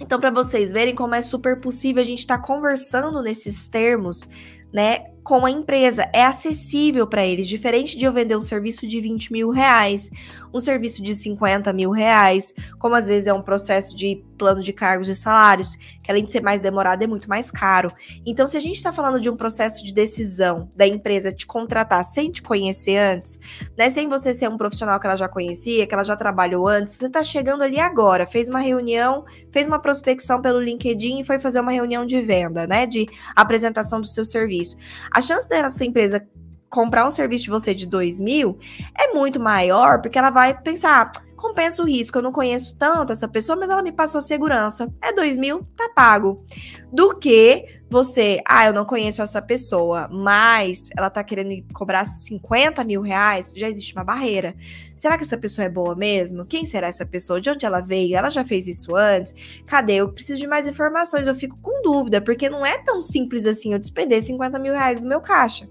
[0.00, 4.28] Então, para vocês verem como é super possível a gente estar tá conversando nesses termos,
[4.72, 5.06] né?
[5.28, 9.30] com a empresa, é acessível para eles, diferente de eu vender um serviço de 20
[9.30, 10.10] mil reais,
[10.52, 14.72] um serviço de 50 mil reais, como às vezes é um processo de plano de
[14.72, 17.92] cargos e salários, que além de ser mais demorado, é muito mais caro.
[18.24, 22.04] Então, se a gente está falando de um processo de decisão da empresa te contratar
[22.04, 23.38] sem te conhecer antes,
[23.76, 26.94] né, sem você ser um profissional que ela já conhecia, que ela já trabalhou antes,
[26.94, 31.38] você está chegando ali agora, fez uma reunião, fez uma prospecção pelo LinkedIn e foi
[31.38, 34.76] fazer uma reunião de venda, né, de apresentação do seu serviço.
[35.10, 36.26] A chance dessa empresa
[36.68, 38.58] comprar um serviço de você de 2 mil
[38.96, 42.18] é muito maior, porque ela vai pensar compensa o risco.
[42.18, 44.92] Eu não conheço tanto essa pessoa, mas ela me passou segurança.
[45.00, 46.44] É dois mil, tá pago.
[46.92, 52.84] Do que você, ah, eu não conheço essa pessoa, mas ela tá querendo cobrar 50
[52.84, 54.54] mil reais, já existe uma barreira.
[54.94, 56.44] Será que essa pessoa é boa mesmo?
[56.44, 57.40] Quem será essa pessoa?
[57.40, 58.16] De onde ela veio?
[58.16, 59.34] Ela já fez isso antes?
[59.64, 59.94] Cadê?
[59.94, 61.26] Eu preciso de mais informações.
[61.26, 65.00] Eu fico com dúvida, porque não é tão simples assim eu despender 50 mil reais
[65.00, 65.66] do meu caixa.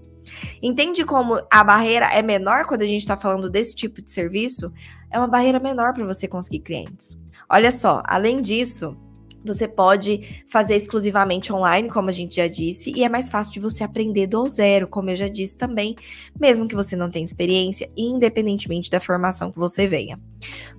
[0.62, 4.72] Entende como a barreira é menor quando a gente está falando desse tipo de serviço?
[5.10, 7.18] É uma barreira menor para você conseguir clientes.
[7.48, 8.96] Olha só, além disso,
[9.44, 13.60] você pode fazer exclusivamente online, como a gente já disse, e é mais fácil de
[13.60, 15.96] você aprender do zero, como eu já disse também,
[16.38, 20.20] mesmo que você não tenha experiência, independentemente da formação que você venha.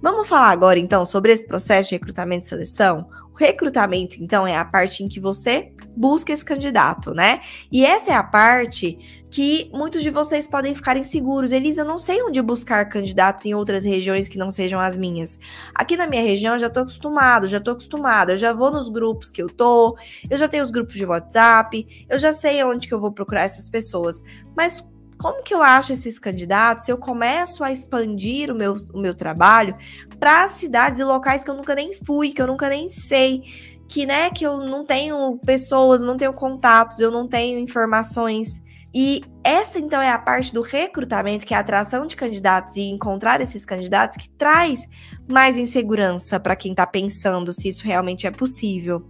[0.01, 3.09] Vamos falar agora então sobre esse processo de recrutamento e seleção?
[3.33, 7.41] O recrutamento, então, é a parte em que você busca esse candidato, né?
[7.71, 11.51] E essa é a parte que muitos de vocês podem ficar inseguros.
[11.51, 15.39] Elisa, eu não sei onde buscar candidatos em outras regiões que não sejam as minhas.
[15.73, 18.89] Aqui na minha região eu já tô acostumado, já tô acostumada, eu já vou nos
[18.89, 19.97] grupos que eu tô,
[20.29, 23.43] eu já tenho os grupos de WhatsApp, eu já sei onde que eu vou procurar
[23.43, 24.23] essas pessoas.
[24.55, 24.83] Mas
[25.19, 29.75] como que eu acho esses candidatos eu começo a expandir o meu, o meu trabalho
[30.17, 33.43] para cidades e locais que eu nunca nem fui, que eu nunca nem sei,
[33.87, 38.63] que né, que eu não tenho pessoas, não tenho contatos, eu não tenho informações.
[38.93, 42.81] E essa então é a parte do recrutamento, que é a atração de candidatos e
[42.81, 44.87] encontrar esses candidatos que traz
[45.27, 49.05] mais insegurança para quem está pensando se isso realmente é possível.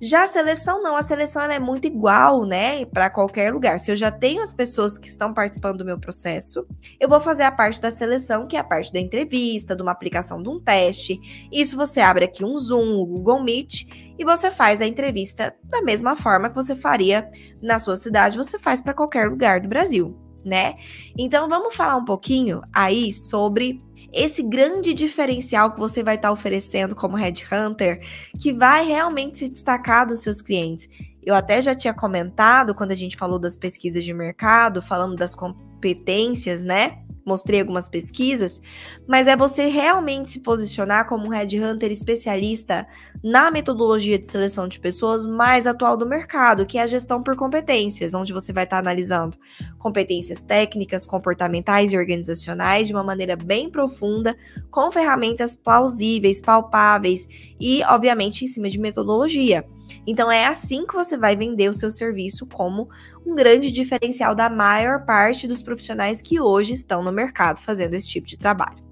[0.00, 3.78] Já a seleção não, a seleção é muito igual, né, para qualquer lugar.
[3.78, 6.66] Se eu já tenho as pessoas que estão participando do meu processo,
[6.98, 9.92] eu vou fazer a parte da seleção, que é a parte da entrevista, de uma
[9.92, 11.20] aplicação de um teste.
[11.52, 13.84] Isso você abre aqui um Zoom, o Google Meet
[14.18, 17.30] e você faz a entrevista da mesma forma que você faria
[17.62, 20.74] na sua cidade, você faz para qualquer lugar do Brasil, né?
[21.16, 23.80] Então vamos falar um pouquinho aí sobre
[24.12, 28.00] esse grande diferencial que você vai estar tá oferecendo como headhunter,
[28.40, 30.88] que vai realmente se destacar dos seus clientes.
[31.22, 35.34] Eu até já tinha comentado quando a gente falou das pesquisas de mercado, falando das
[35.34, 37.02] competências, né?
[37.28, 38.60] Mostrei algumas pesquisas,
[39.06, 42.86] mas é você realmente se posicionar como um headhunter especialista
[43.22, 47.36] na metodologia de seleção de pessoas mais atual do mercado, que é a gestão por
[47.36, 49.36] competências, onde você vai estar analisando
[49.78, 54.36] competências técnicas, comportamentais e organizacionais de uma maneira bem profunda,
[54.70, 57.28] com ferramentas plausíveis, palpáveis
[57.60, 59.64] e, obviamente, em cima de metodologia.
[60.06, 62.88] Então é assim que você vai vender o seu serviço como
[63.26, 68.08] um grande diferencial da maior parte dos profissionais que hoje estão no mercado fazendo esse
[68.08, 68.88] tipo de trabalho.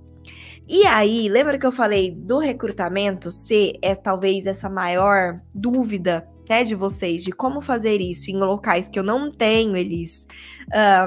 [0.69, 6.65] E aí, lembra que eu falei do recrutamento ser é talvez essa maior dúvida né,
[6.65, 10.27] de vocês de como fazer isso em locais que eu não tenho eles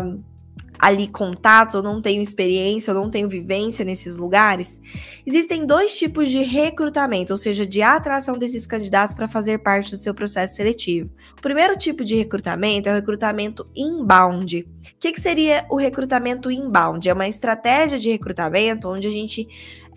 [0.03, 0.23] um,
[0.79, 4.81] ali contatos, ou não tenho experiência, ou não tenho vivência nesses lugares,
[5.25, 9.97] existem dois tipos de recrutamento, ou seja, de atração desses candidatos para fazer parte do
[9.97, 11.09] seu processo seletivo.
[11.37, 14.59] O primeiro tipo de recrutamento é o recrutamento inbound.
[14.59, 17.07] O que, que seria o recrutamento inbound?
[17.09, 19.47] É uma estratégia de recrutamento onde a gente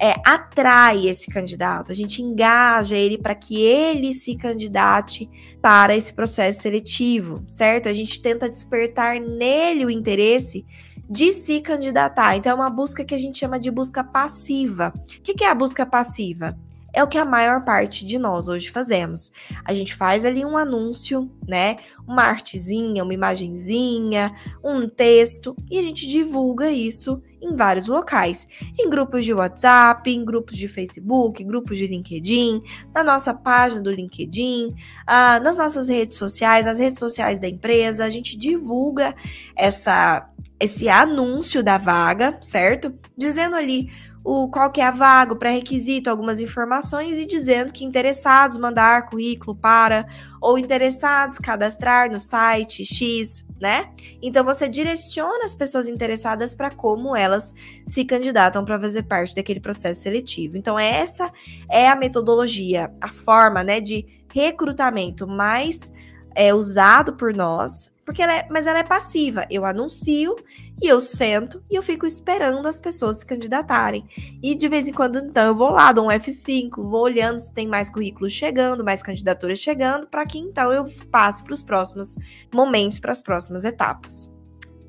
[0.02, 6.12] é, atrai esse candidato, a gente engaja ele para que ele se candidate para esse
[6.12, 7.88] processo seletivo, certo?
[7.88, 10.66] A gente tenta despertar nele o interesse
[11.08, 12.34] de se candidatar.
[12.36, 14.92] Então, é uma busca que a gente chama de busca passiva.
[14.96, 16.58] O que é a busca passiva?
[16.92, 19.32] É o que a maior parte de nós hoje fazemos.
[19.64, 21.78] A gente faz ali um anúncio, né?
[22.06, 28.46] Uma artezinha, uma imagenzinha, um texto e a gente divulga isso em vários locais,
[28.78, 32.62] em grupos de WhatsApp, em grupos de Facebook, grupos de LinkedIn,
[32.94, 38.04] na nossa página do LinkedIn, uh, nas nossas redes sociais, nas redes sociais da empresa,
[38.04, 39.14] a gente divulga
[39.56, 40.28] essa
[40.60, 42.94] esse anúncio da vaga, certo?
[43.16, 43.90] Dizendo ali
[44.24, 49.06] o qual que é a vaga, o pré-requisito, algumas informações e dizendo que interessados mandar
[49.06, 50.06] currículo para
[50.40, 53.90] ou interessados cadastrar no site X, né?
[54.20, 57.54] Então você direciona as pessoas interessadas para como elas
[57.84, 60.56] se candidatam para fazer parte daquele processo seletivo.
[60.56, 61.30] Então essa
[61.70, 65.92] é a metodologia, a forma, né, de recrutamento mais
[66.34, 69.46] é, usado por nós porque ela é, mas ela é passiva.
[69.50, 70.36] Eu anuncio
[70.80, 74.04] e eu sento e eu fico esperando as pessoas se candidatarem.
[74.42, 77.52] E de vez em quando, então, eu vou lá, dou um F5, vou olhando se
[77.52, 82.16] tem mais currículos chegando, mais candidaturas chegando, para que então eu passe para os próximos
[82.52, 84.31] momentos, para as próximas etapas.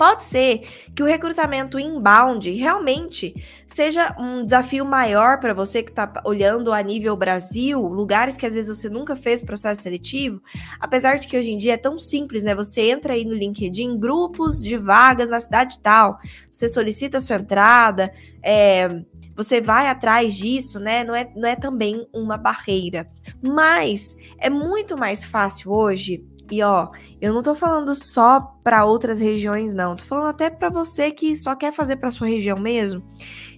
[0.04, 3.34] Pode ser que o recrutamento inbound realmente
[3.66, 8.54] seja um desafio maior para você que está olhando a nível Brasil, lugares que às
[8.54, 10.44] vezes você nunca fez processo seletivo,
[10.78, 12.54] apesar de que hoje em dia é tão simples, né?
[12.54, 16.20] Você entra aí no LinkedIn, grupos de vagas na cidade tal,
[16.52, 18.14] você solicita a sua entrada,
[18.44, 21.06] é, você vai atrás disso, né?
[21.06, 23.10] Não é, não é também uma barreira.
[23.42, 26.90] Mas é muito mais fácil hoje e ó,
[27.22, 31.36] eu não tô falando só para outras regiões não, tô falando até para você que
[31.36, 33.04] só quer fazer para sua região mesmo.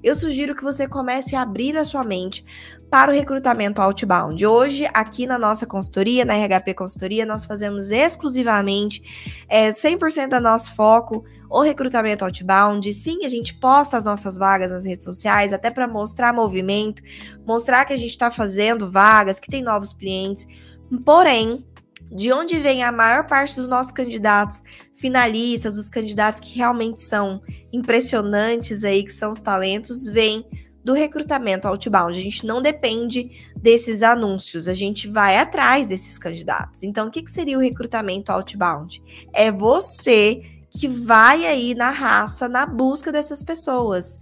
[0.04, 2.46] Eu sugiro que você comece a abrir a sua mente
[2.90, 4.46] para o recrutamento outbound.
[4.46, 9.02] Hoje, aqui na nossa consultoria, na RHP Consultoria, nós fazemos exclusivamente
[9.50, 12.94] é, 100% do nosso foco o recrutamento outbound.
[12.94, 17.02] Sim, a gente posta as nossas vagas nas redes sociais, até para mostrar movimento,
[17.46, 20.46] mostrar que a gente está fazendo vagas, que tem novos clientes.
[21.04, 21.66] Porém,
[22.12, 24.62] de onde vem a maior parte dos nossos candidatos
[24.94, 27.42] finalistas, os candidatos que realmente são
[27.72, 30.46] impressionantes aí, que são os talentos, vem
[30.84, 32.18] do recrutamento outbound.
[32.18, 36.84] A gente não depende desses anúncios, a gente vai atrás desses candidatos.
[36.84, 39.02] Então, o que, que seria o recrutamento outbound?
[39.34, 44.20] É você que vai aí na raça, na busca dessas pessoas.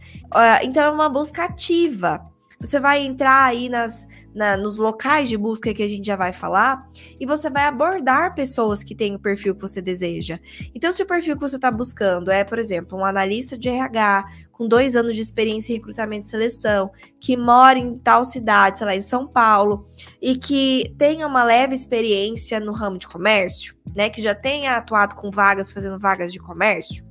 [0.63, 2.25] Então, é uma busca ativa.
[2.61, 6.33] Você vai entrar aí nas, na, nos locais de busca que a gente já vai
[6.33, 6.87] falar,
[7.19, 10.39] e você vai abordar pessoas que têm o perfil que você deseja.
[10.73, 14.25] Então, se o perfil que você está buscando é, por exemplo, um analista de RH
[14.51, 18.87] com dois anos de experiência em recrutamento e seleção, que mora em tal cidade, sei
[18.87, 19.87] lá, em São Paulo,
[20.21, 25.15] e que tenha uma leve experiência no ramo de comércio, né, que já tenha atuado
[25.15, 27.03] com vagas, fazendo vagas de comércio,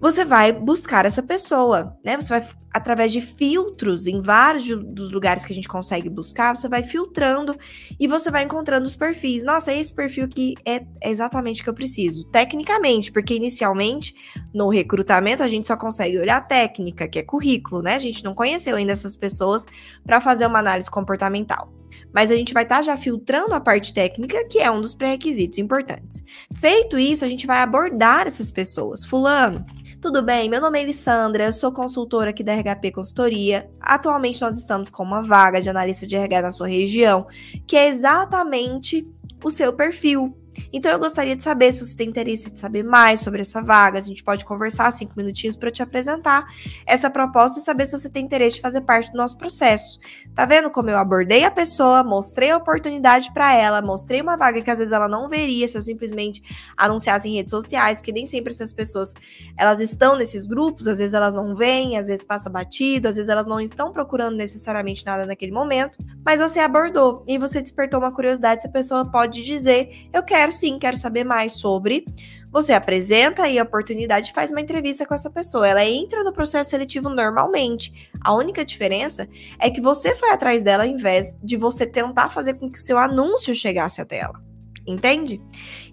[0.00, 2.16] você vai buscar essa pessoa, né?
[2.16, 6.68] Você vai, através de filtros, em vários dos lugares que a gente consegue buscar, você
[6.68, 7.54] vai filtrando
[7.98, 9.44] e você vai encontrando os perfis.
[9.44, 12.24] Nossa, esse perfil aqui é exatamente o que eu preciso.
[12.30, 14.14] Tecnicamente, porque inicialmente,
[14.54, 17.94] no recrutamento, a gente só consegue olhar a técnica, que é currículo, né?
[17.94, 19.66] A gente não conheceu ainda essas pessoas
[20.02, 21.70] para fazer uma análise comportamental
[22.12, 24.94] mas a gente vai estar tá já filtrando a parte técnica, que é um dos
[24.94, 26.24] pré-requisitos importantes.
[26.56, 29.04] Feito isso, a gente vai abordar essas pessoas.
[29.04, 29.64] Fulano,
[30.00, 30.48] Tudo bem?
[30.48, 33.70] Meu nome é Elissandra, sou consultora aqui da RHP Consultoria.
[33.78, 37.26] Atualmente nós estamos com uma vaga de analista de RH na sua região,
[37.66, 39.06] que é exatamente
[39.44, 40.34] o seu perfil.
[40.72, 43.98] Então eu gostaria de saber se você tem interesse de saber mais sobre essa vaga.
[43.98, 46.46] A gente pode conversar cinco minutinhos para te apresentar
[46.86, 49.98] essa proposta e saber se você tem interesse de fazer parte do nosso processo.
[50.34, 54.60] Tá vendo como eu abordei a pessoa, mostrei a oportunidade para ela, mostrei uma vaga
[54.62, 56.42] que às vezes ela não veria se eu simplesmente
[56.76, 59.14] anunciasse em redes sociais, porque nem sempre essas pessoas
[59.56, 63.28] elas estão nesses grupos, às vezes elas não vêm, às vezes passa batido, às vezes
[63.28, 68.12] elas não estão procurando necessariamente nada naquele momento, mas você abordou e você despertou uma
[68.12, 72.06] curiosidade se a pessoa pode dizer: "Eu quero quero sim, quero saber mais sobre.
[72.50, 75.68] Você apresenta aí a oportunidade e faz uma entrevista com essa pessoa.
[75.68, 78.08] Ela entra no processo seletivo normalmente.
[78.22, 79.28] A única diferença
[79.58, 82.96] é que você foi atrás dela ao invés de você tentar fazer com que seu
[82.96, 84.40] anúncio chegasse até ela.
[84.86, 85.38] Entende?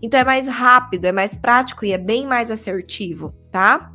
[0.02, 3.91] Então é mais rápido, é mais prático e é bem mais assertivo, tá?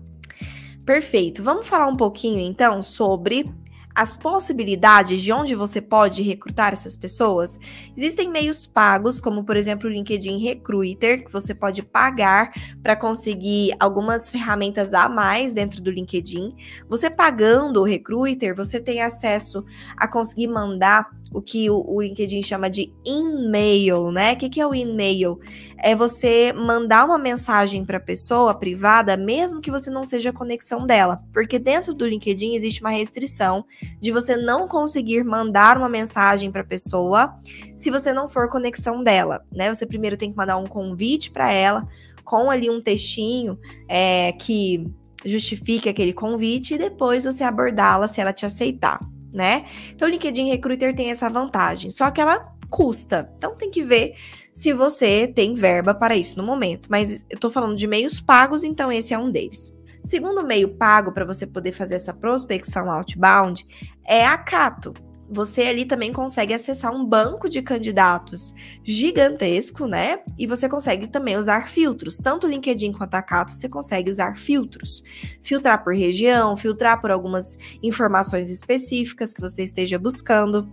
[0.84, 1.42] Perfeito.
[1.42, 3.50] Vamos falar um pouquinho então sobre
[3.94, 7.58] as possibilidades de onde você pode recrutar essas pessoas,
[7.96, 13.74] existem meios pagos, como por exemplo o LinkedIn Recruiter, que você pode pagar para conseguir
[13.78, 16.54] algumas ferramentas a mais dentro do LinkedIn.
[16.88, 19.64] Você pagando o Recruiter, você tem acesso
[19.96, 24.34] a conseguir mandar o que o, LinkedIn chama de e-mail, né?
[24.34, 25.40] O que, que é o e-mail?
[25.82, 30.32] É você mandar uma mensagem para a pessoa privada, mesmo que você não seja a
[30.32, 33.64] conexão dela, porque dentro do LinkedIn existe uma restrição
[34.00, 37.34] de você não conseguir mandar uma mensagem para a pessoa
[37.76, 39.72] se você não for conexão dela, né?
[39.72, 41.86] Você primeiro tem que mandar um convite para ela
[42.24, 43.58] com ali um textinho
[43.88, 44.86] é, que
[45.24, 49.00] justifique aquele convite e depois você abordá-la se ela te aceitar
[49.32, 49.64] né?
[49.90, 53.30] Então, o LinkedIn Recruiter tem essa vantagem, só que ela custa.
[53.36, 54.14] Então, tem que ver
[54.50, 56.88] se você tem verba para isso no momento.
[56.90, 59.74] Mas eu tô falando de meios pagos, então esse é um deles.
[60.02, 63.64] Segundo meio pago para você poder fazer essa prospecção outbound
[64.04, 64.94] é a Cato
[65.32, 68.54] você ali também consegue acessar um banco de candidatos
[68.84, 70.20] gigantesco, né?
[70.38, 72.18] E você consegue também usar filtros.
[72.18, 75.02] Tanto o LinkedIn quanto a Cato, você consegue usar filtros.
[75.40, 80.70] Filtrar por região, filtrar por algumas informações específicas que você esteja buscando.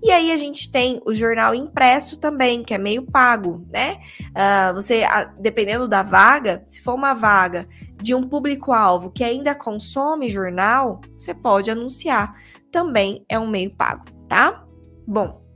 [0.00, 3.98] E aí a gente tem o jornal impresso também, que é meio pago, né?
[4.30, 5.02] Uh, você,
[5.40, 7.66] dependendo da vaga, se for uma vaga
[8.00, 12.36] de um público-alvo que ainda consome jornal, você pode anunciar
[12.76, 14.62] também é um meio pago, tá?
[15.06, 15.46] Bom,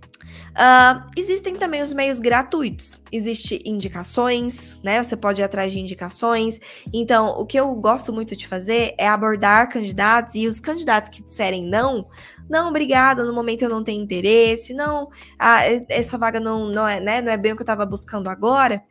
[0.51, 3.01] Uh, existem também os meios gratuitos.
[3.11, 5.01] Existem indicações, né?
[5.03, 6.61] Você pode ir atrás de indicações.
[6.93, 11.23] Então, o que eu gosto muito de fazer é abordar candidatos e os candidatos que
[11.23, 12.09] disserem não,
[12.49, 15.09] não, obrigada, no momento eu não tenho interesse, não,
[15.39, 18.29] ah, essa vaga não, não, é, né, não é bem o que eu estava buscando
[18.29, 18.83] agora.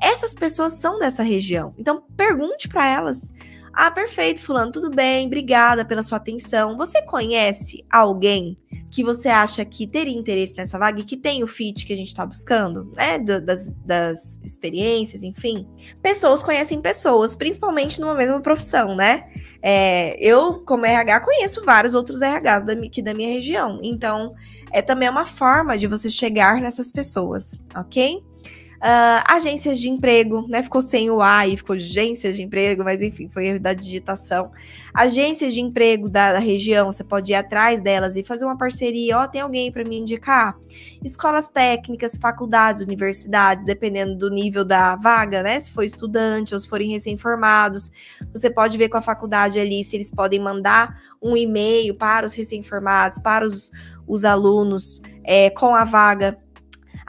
[0.00, 1.74] Essas pessoas são dessa região.
[1.76, 3.32] Então, pergunte para elas.
[3.72, 6.76] Ah, perfeito, Fulano, tudo bem, obrigada pela sua atenção.
[6.76, 8.58] Você conhece alguém
[8.90, 11.96] que você acha que teria interesse nessa vaga e que tem o fit que a
[11.96, 13.18] gente está buscando, né?
[13.18, 15.68] Das, das experiências, enfim.
[16.02, 19.30] Pessoas conhecem pessoas, principalmente numa mesma profissão, né?
[19.62, 23.78] É, eu, como RH, conheço vários outros RHs da, aqui da minha região.
[23.82, 24.34] Então,
[24.72, 28.24] é também uma forma de você chegar nessas pessoas, ok?
[28.80, 30.62] Uh, agências de emprego, né?
[30.62, 34.50] Ficou sem o A e ficou agências de emprego, mas enfim, foi da digitação.
[34.94, 39.18] Agências de emprego da, da, região, você pode ir atrás delas e fazer uma parceria.
[39.18, 40.56] Ó, oh, tem alguém para me indicar?
[41.04, 45.58] Escolas técnicas, faculdades, universidades, dependendo do nível da vaga, né?
[45.58, 47.92] Se for estudante ou se forem recém-formados,
[48.32, 52.32] você pode ver com a faculdade ali se eles podem mandar um e-mail para os
[52.32, 53.70] recém-formados, para os,
[54.06, 56.38] os alunos é, com a vaga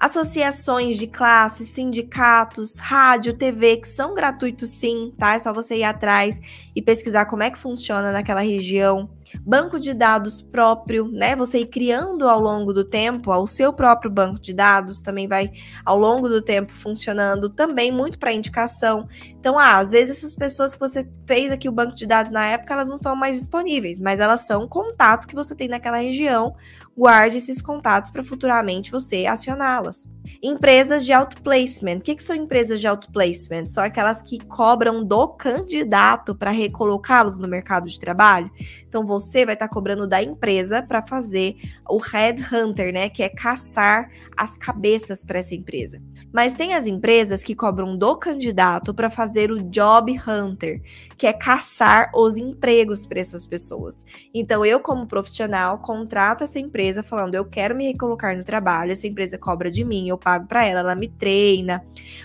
[0.02, 5.36] associações de classe, sindicatos, rádio, TV, que são gratuitos sim, tá?
[5.36, 6.42] É só você ir atrás
[6.76, 9.08] e pesquisar como é que funciona naquela região
[9.46, 11.36] banco de dados próprio, né?
[11.36, 15.52] Você ir criando ao longo do tempo o seu próprio banco de dados também vai
[15.86, 19.08] ao longo do tempo funcionando também muito para indicação.
[19.30, 22.46] Então, ah, às vezes essas pessoas que você fez aqui o banco de dados na
[22.48, 26.56] época, elas não estão mais disponíveis, mas elas são contatos que você tem naquela região.
[26.96, 30.10] Guarde esses contatos para futuramente você acioná-las.
[30.44, 31.98] Empresas de outplacement.
[31.98, 33.66] O que, que são empresas de outplacement?
[33.68, 38.52] São aquelas que cobram do candidato para recolocá-los no mercado de trabalho.
[38.88, 41.56] Então, você vai estar tá cobrando da empresa para fazer
[41.90, 43.10] o headhunter, né?
[43.10, 46.02] Que é caçar as cabeças para essa empresa.
[46.32, 50.82] Mas tem as empresas que cobram do candidato para fazer o job hunter,
[51.18, 54.06] que é caçar os empregos para essas pessoas.
[54.34, 59.08] Então, eu, como profissional, contrato essa empresa falando: eu quero me recolocar no trabalho, essa
[59.08, 61.84] empresa cobra de mim, eu pago para ela, ela me treina,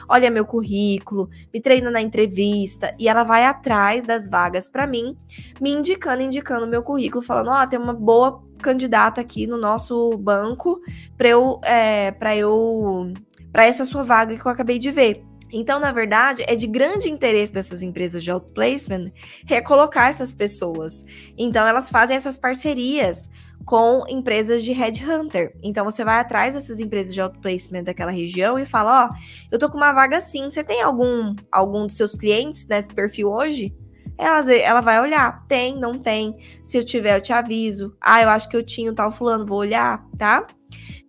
[0.09, 5.16] olha meu currículo, me treina na entrevista e ela vai atrás das vagas para mim,
[5.61, 10.16] me indicando, indicando meu currículo, falando: ó, oh, tem uma boa candidata aqui no nosso
[10.18, 10.80] banco
[11.16, 13.12] para eu, é, para eu,
[13.57, 15.24] para essa sua vaga que eu acabei de ver.
[15.50, 19.11] Então, na verdade, é de grande interesse dessas empresas de outplacement
[19.46, 21.07] recolocar essas pessoas.
[21.38, 23.30] Então, elas fazem essas parcerias
[23.64, 25.57] com empresas de headhunter.
[25.62, 29.16] Então, você vai atrás dessas empresas de outplacement daquela região e fala: Ó, oh,
[29.50, 33.30] eu tô com uma vaga assim, você tem algum, algum dos seus clientes nesse perfil
[33.30, 33.74] hoje?
[34.18, 36.36] Ela, ela vai olhar, tem, não tem.
[36.62, 37.96] Se eu tiver, eu te aviso.
[38.02, 40.46] Ah, eu acho que eu tinha tal fulano, vou olhar, tá?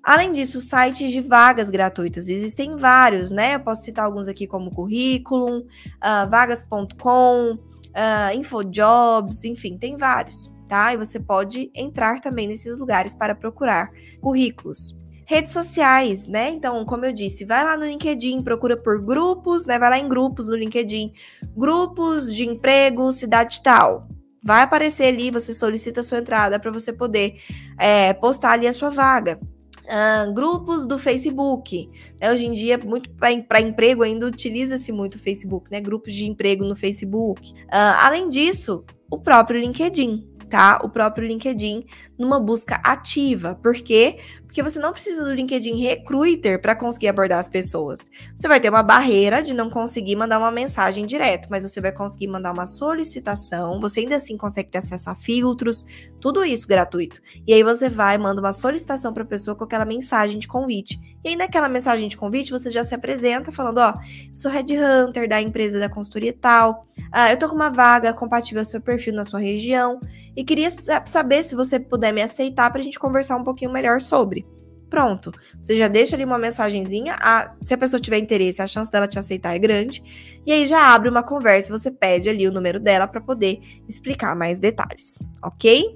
[0.07, 3.55] Além disso, sites de vagas gratuitas existem vários, né?
[3.55, 10.93] Eu posso citar alguns aqui como Curriculum, uh, vagas.com, uh, Infojobs, enfim, tem vários, tá?
[10.93, 13.89] E você pode entrar também nesses lugares para procurar
[14.21, 14.97] currículos.
[15.25, 16.51] Redes sociais, né?
[16.51, 19.77] Então, como eu disse, vai lá no LinkedIn, procura por grupos, né?
[19.77, 21.11] Vai lá em grupos no LinkedIn,
[21.53, 24.07] grupos de emprego, cidade tal.
[24.41, 27.41] Vai aparecer ali, você solicita a sua entrada para você poder
[27.77, 29.37] é, postar ali a sua vaga.
[29.88, 31.89] Uh, grupos do Facebook.
[32.19, 32.31] Né?
[32.31, 35.79] Hoje em dia, muito para emprego ainda utiliza-se muito o Facebook, né?
[35.79, 37.53] Grupos de emprego no Facebook.
[37.53, 40.81] Uh, além disso, o próprio LinkedIn, tá?
[40.83, 41.85] O próprio LinkedIn
[42.17, 43.55] numa busca ativa.
[43.55, 44.19] Por quê?
[44.57, 48.09] Porque você não precisa do LinkedIn Recruiter para conseguir abordar as pessoas.
[48.33, 51.91] Você vai ter uma barreira de não conseguir mandar uma mensagem direto, mas você vai
[51.91, 55.85] conseguir mandar uma solicitação, você ainda assim consegue ter acesso a filtros,
[56.19, 57.21] tudo isso gratuito.
[57.45, 60.99] E aí você vai, manda uma solicitação para a pessoa com aquela mensagem de convite.
[61.28, 63.93] E aí naquela mensagem de convite você já se apresenta falando, ó,
[64.34, 68.65] sou headhunter da empresa da consultoria tal, uh, eu tô com uma vaga compatível ao
[68.65, 69.99] seu perfil na sua região
[70.38, 70.69] e queria
[71.05, 74.47] saber se você puder me aceitar para a gente conversar um pouquinho melhor sobre.
[74.89, 75.34] Pronto.
[75.61, 77.17] Você já deixa ali uma mensagenzinha.
[77.19, 80.01] A, se a pessoa tiver interesse, a chance dela te aceitar é grande.
[80.45, 84.34] E aí já abre uma conversa, você pede ali o número dela para poder explicar
[84.34, 85.93] mais detalhes, ok?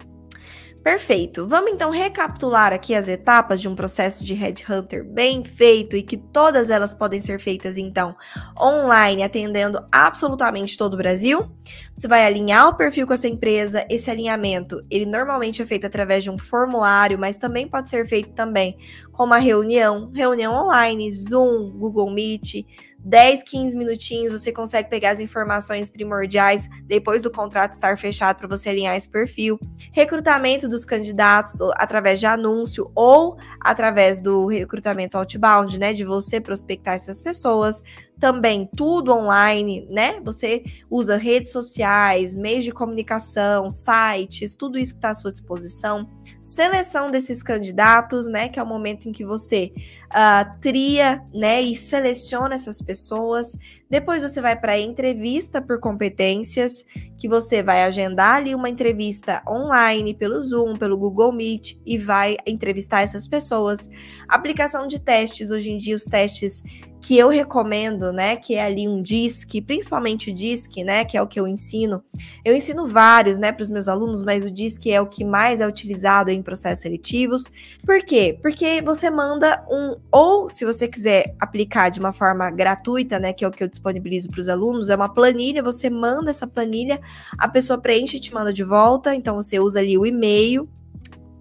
[0.84, 1.48] Perfeito.
[1.48, 6.18] Vamos então recapitular aqui as etapas de um processo de headhunter bem feito e que
[6.18, 8.16] todas elas podem ser feitas então
[8.60, 11.52] online, atendendo absolutamente todo o Brasil.
[11.94, 13.86] Você vai alinhar o perfil com essa empresa.
[13.92, 18.32] Esse alinhamento, ele normalmente é feito através de um formulário, mas também pode ser feito
[18.32, 18.76] também
[19.12, 22.66] com uma reunião, reunião online, Zoom, Google Meet
[23.04, 28.48] 10, 15 minutinhos, você consegue pegar as informações primordiais depois do contrato estar fechado para
[28.48, 29.60] você alinhar esse perfil.
[29.92, 35.94] Recrutamento dos candidatos através de anúncio ou através do recrutamento outbound, né?
[35.94, 37.84] De você prospectar essas pessoas
[38.22, 40.22] também tudo online, né?
[40.24, 46.08] Você usa redes sociais, meios de comunicação, sites, tudo isso que está à sua disposição.
[46.40, 48.48] Seleção desses candidatos, né?
[48.48, 49.74] Que é o momento em que você
[50.12, 51.64] uh, tria, né?
[51.64, 53.58] E seleciona essas pessoas.
[53.90, 56.86] Depois você vai para a entrevista por competências,
[57.18, 62.38] que você vai agendar ali uma entrevista online pelo Zoom, pelo Google Meet e vai
[62.46, 63.90] entrevistar essas pessoas.
[64.30, 66.62] Aplicação de testes, hoje em dia os testes
[67.02, 71.22] que eu recomendo, né, que é ali um DISC, principalmente o DISC, né, que é
[71.22, 72.04] o que eu ensino.
[72.46, 75.60] Eu ensino vários, né, para os meus alunos, mas o DISC é o que mais
[75.62, 77.50] é utilizado em processos seletivos.
[77.86, 78.38] Por quê?
[78.42, 83.44] Porque você manda um ou se você quiser aplicar de uma forma gratuita, né, que
[83.44, 87.02] é o que eu disponibilizo para os alunos, é uma planilha, você manda essa planilha,
[87.38, 90.70] a pessoa preenche e te manda de volta, então você usa ali o e-mail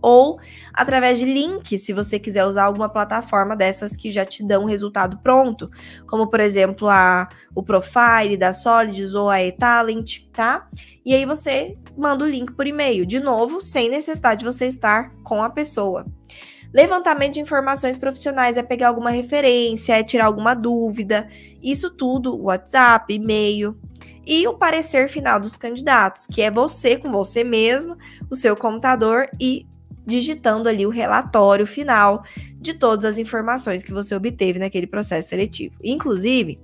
[0.02, 0.38] ou
[0.72, 5.18] através de links, se você quiser usar alguma plataforma dessas que já te dão resultado
[5.18, 5.70] pronto,
[6.06, 10.68] como por exemplo a o Profile da Solids ou a eTalent, tá?
[11.04, 15.12] E aí você manda o link por e-mail, de novo, sem necessidade de você estar
[15.22, 16.06] com a pessoa.
[16.72, 21.28] Levantamento de informações profissionais é pegar alguma referência, é tirar alguma dúvida,
[21.60, 23.76] isso tudo, WhatsApp, e-mail.
[24.24, 27.96] E o parecer final dos candidatos, que é você com você mesmo,
[28.30, 29.66] o seu computador e
[30.06, 32.24] digitando ali o relatório final
[32.56, 35.76] de todas as informações que você obteve naquele processo seletivo.
[35.82, 36.60] Inclusive,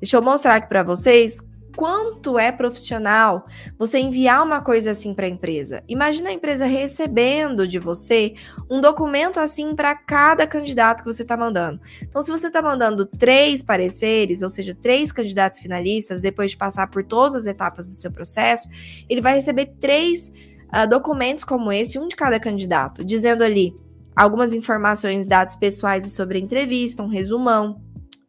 [0.00, 1.40] deixa eu mostrar aqui para vocês
[1.76, 3.46] quanto é profissional
[3.78, 5.82] você enviar uma coisa assim para a empresa.
[5.88, 8.34] Imagina a empresa recebendo de você
[8.70, 11.80] um documento assim para cada candidato que você está mandando.
[12.02, 16.88] Então, se você está mandando três pareceres, ou seja, três candidatos finalistas, depois de passar
[16.88, 18.68] por todas as etapas do seu processo,
[19.08, 20.32] ele vai receber três
[20.74, 23.74] uh, documentos como esse, um de cada candidato, dizendo ali
[24.16, 27.80] algumas informações, dados pessoais sobre a entrevista, um resumão,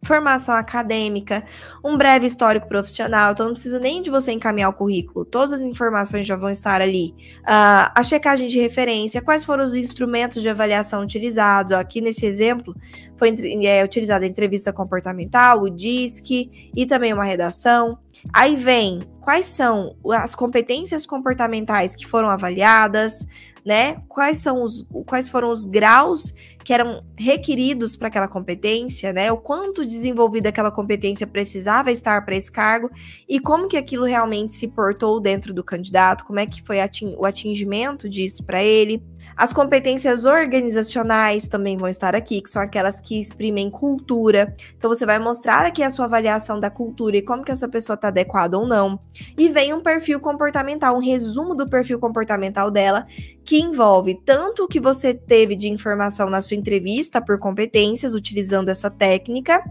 [0.05, 1.43] formação acadêmica,
[1.83, 5.61] um breve histórico profissional, então não precisa nem de você encaminhar o currículo, todas as
[5.61, 7.13] informações já vão estar ali.
[7.41, 12.25] Uh, a checagem de referência, quais foram os instrumentos de avaliação utilizados, Ó, aqui nesse
[12.25, 12.75] exemplo
[13.17, 17.97] foi é, utilizada a entrevista comportamental, o DISC e também uma redação.
[18.33, 23.25] Aí vem quais são as competências comportamentais que foram avaliadas,
[23.65, 23.95] né?
[24.07, 29.31] Quais são os quais foram os graus que eram requeridos para aquela competência, né?
[29.31, 32.89] O quanto desenvolvida aquela competência precisava estar para esse cargo
[33.27, 36.77] e como que aquilo realmente se portou dentro do candidato, como é que foi
[37.17, 39.03] o atingimento disso para ele.
[39.37, 44.53] As competências organizacionais também vão estar aqui, que são aquelas que exprimem cultura.
[44.77, 47.95] Então você vai mostrar aqui a sua avaliação da cultura e como que essa pessoa
[47.95, 48.99] está adequada ou não.
[49.37, 53.05] E vem um perfil comportamental, um resumo do perfil comportamental dela,
[53.43, 58.69] que envolve tanto o que você teve de informação na sua entrevista por competências utilizando
[58.69, 59.61] essa técnica,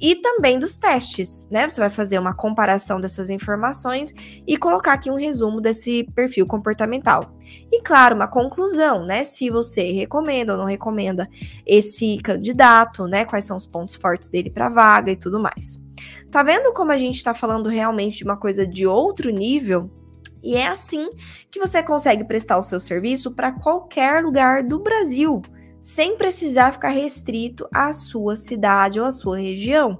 [0.00, 1.68] e também dos testes, né?
[1.68, 4.12] Você vai fazer uma comparação dessas informações
[4.46, 7.36] e colocar aqui um resumo desse perfil comportamental.
[7.72, 9.24] E claro, uma conclusão, né?
[9.24, 11.28] Se você recomenda ou não recomenda
[11.66, 13.24] esse candidato, né?
[13.24, 15.80] Quais são os pontos fortes dele para vaga e tudo mais.
[16.30, 19.90] Tá vendo como a gente está falando realmente de uma coisa de outro nível?
[20.42, 21.10] E é assim
[21.50, 25.42] que você consegue prestar o seu serviço para qualquer lugar do Brasil
[25.86, 29.96] sem precisar ficar restrito à sua cidade ou à sua região.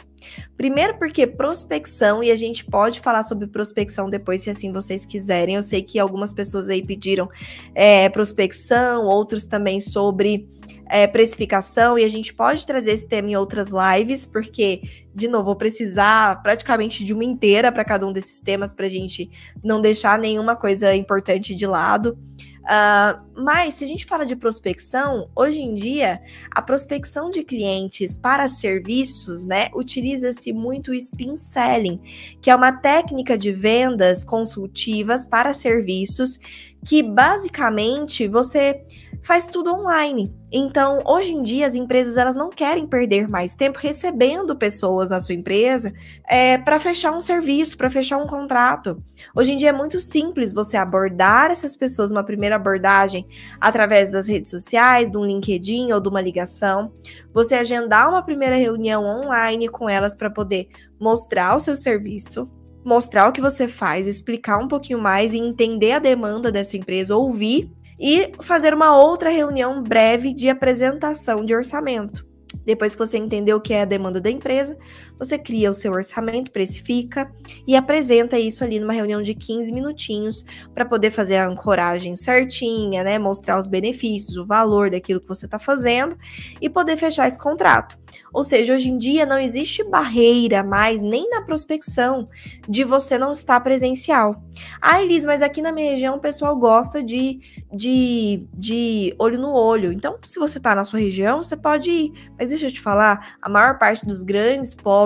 [0.57, 5.55] Primeiro, porque prospecção, e a gente pode falar sobre prospecção depois, se assim vocês quiserem.
[5.55, 7.29] Eu sei que algumas pessoas aí pediram
[7.73, 10.49] é, prospecção, outros também sobre
[10.91, 14.83] é, precificação, e a gente pode trazer esse tema em outras lives, porque,
[15.15, 18.91] de novo, vou precisar praticamente de uma inteira para cada um desses temas, para a
[18.91, 19.31] gente
[19.63, 22.19] não deixar nenhuma coisa importante de lado.
[22.67, 28.17] Uh, mas, se a gente fala de prospecção, hoje em dia, a prospecção de clientes
[28.17, 32.01] para serviços, né, utiliza-se muito o spin selling,
[32.43, 36.41] que é uma técnica de vendas consultivas para serviços
[36.87, 38.81] que basicamente você
[39.27, 40.33] faz tudo online.
[40.53, 45.19] Então, hoje em dia, as empresas elas não querem perder mais tempo recebendo pessoas na
[45.19, 45.93] sua empresa
[46.29, 49.03] é, para fechar um serviço, para fechar um contrato.
[49.35, 53.27] Hoje em dia é muito simples você abordar essas pessoas, uma primeira abordagem
[53.61, 56.93] através das redes sociais, de um LinkedIn ou de uma ligação.
[57.35, 60.69] Você agendar uma primeira reunião online com elas para poder
[61.01, 62.49] mostrar o seu serviço,
[62.87, 67.17] mostrar o que você faz, explicar um pouquinho mais e entender a demanda dessa empresa,
[67.17, 67.69] ouvir
[67.99, 72.25] e fazer uma outra reunião breve de apresentação de orçamento.
[72.65, 74.79] Depois que você entendeu o que é a demanda da empresa,
[75.19, 77.31] você cria o seu orçamento, precifica
[77.67, 80.45] e apresenta isso ali numa reunião de 15 minutinhos
[80.75, 83.19] para poder fazer a ancoragem certinha, né?
[83.19, 86.17] Mostrar os benefícios, o valor daquilo que você está fazendo
[86.61, 87.99] e poder fechar esse contrato.
[88.33, 92.29] Ou seja, hoje em dia não existe barreira mais, nem na prospecção,
[92.69, 94.43] de você não estar presencial.
[94.81, 97.41] Ah, Elis, mas aqui na minha região o pessoal gosta de,
[97.73, 99.93] de, de olho no olho.
[99.93, 102.13] Então, se você está na sua região, você pode ir.
[102.39, 105.06] Mas deixa eu te falar, a maior parte dos grandes polos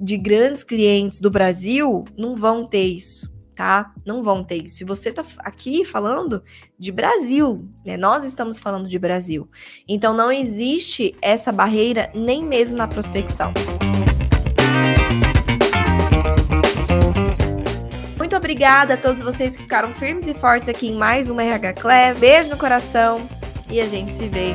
[0.00, 3.92] de grandes clientes do Brasil não vão ter isso, tá?
[4.06, 4.82] Não vão ter isso.
[4.82, 6.42] E você tá aqui falando
[6.78, 7.96] de Brasil, né?
[7.98, 9.48] Nós estamos falando de Brasil.
[9.86, 13.52] Então não existe essa barreira nem mesmo na prospecção.
[18.16, 21.74] Muito obrigada a todos vocês que ficaram firmes e fortes aqui em mais uma RH
[21.74, 22.18] Class.
[22.18, 23.26] Beijo no coração
[23.68, 24.54] e a gente se vê.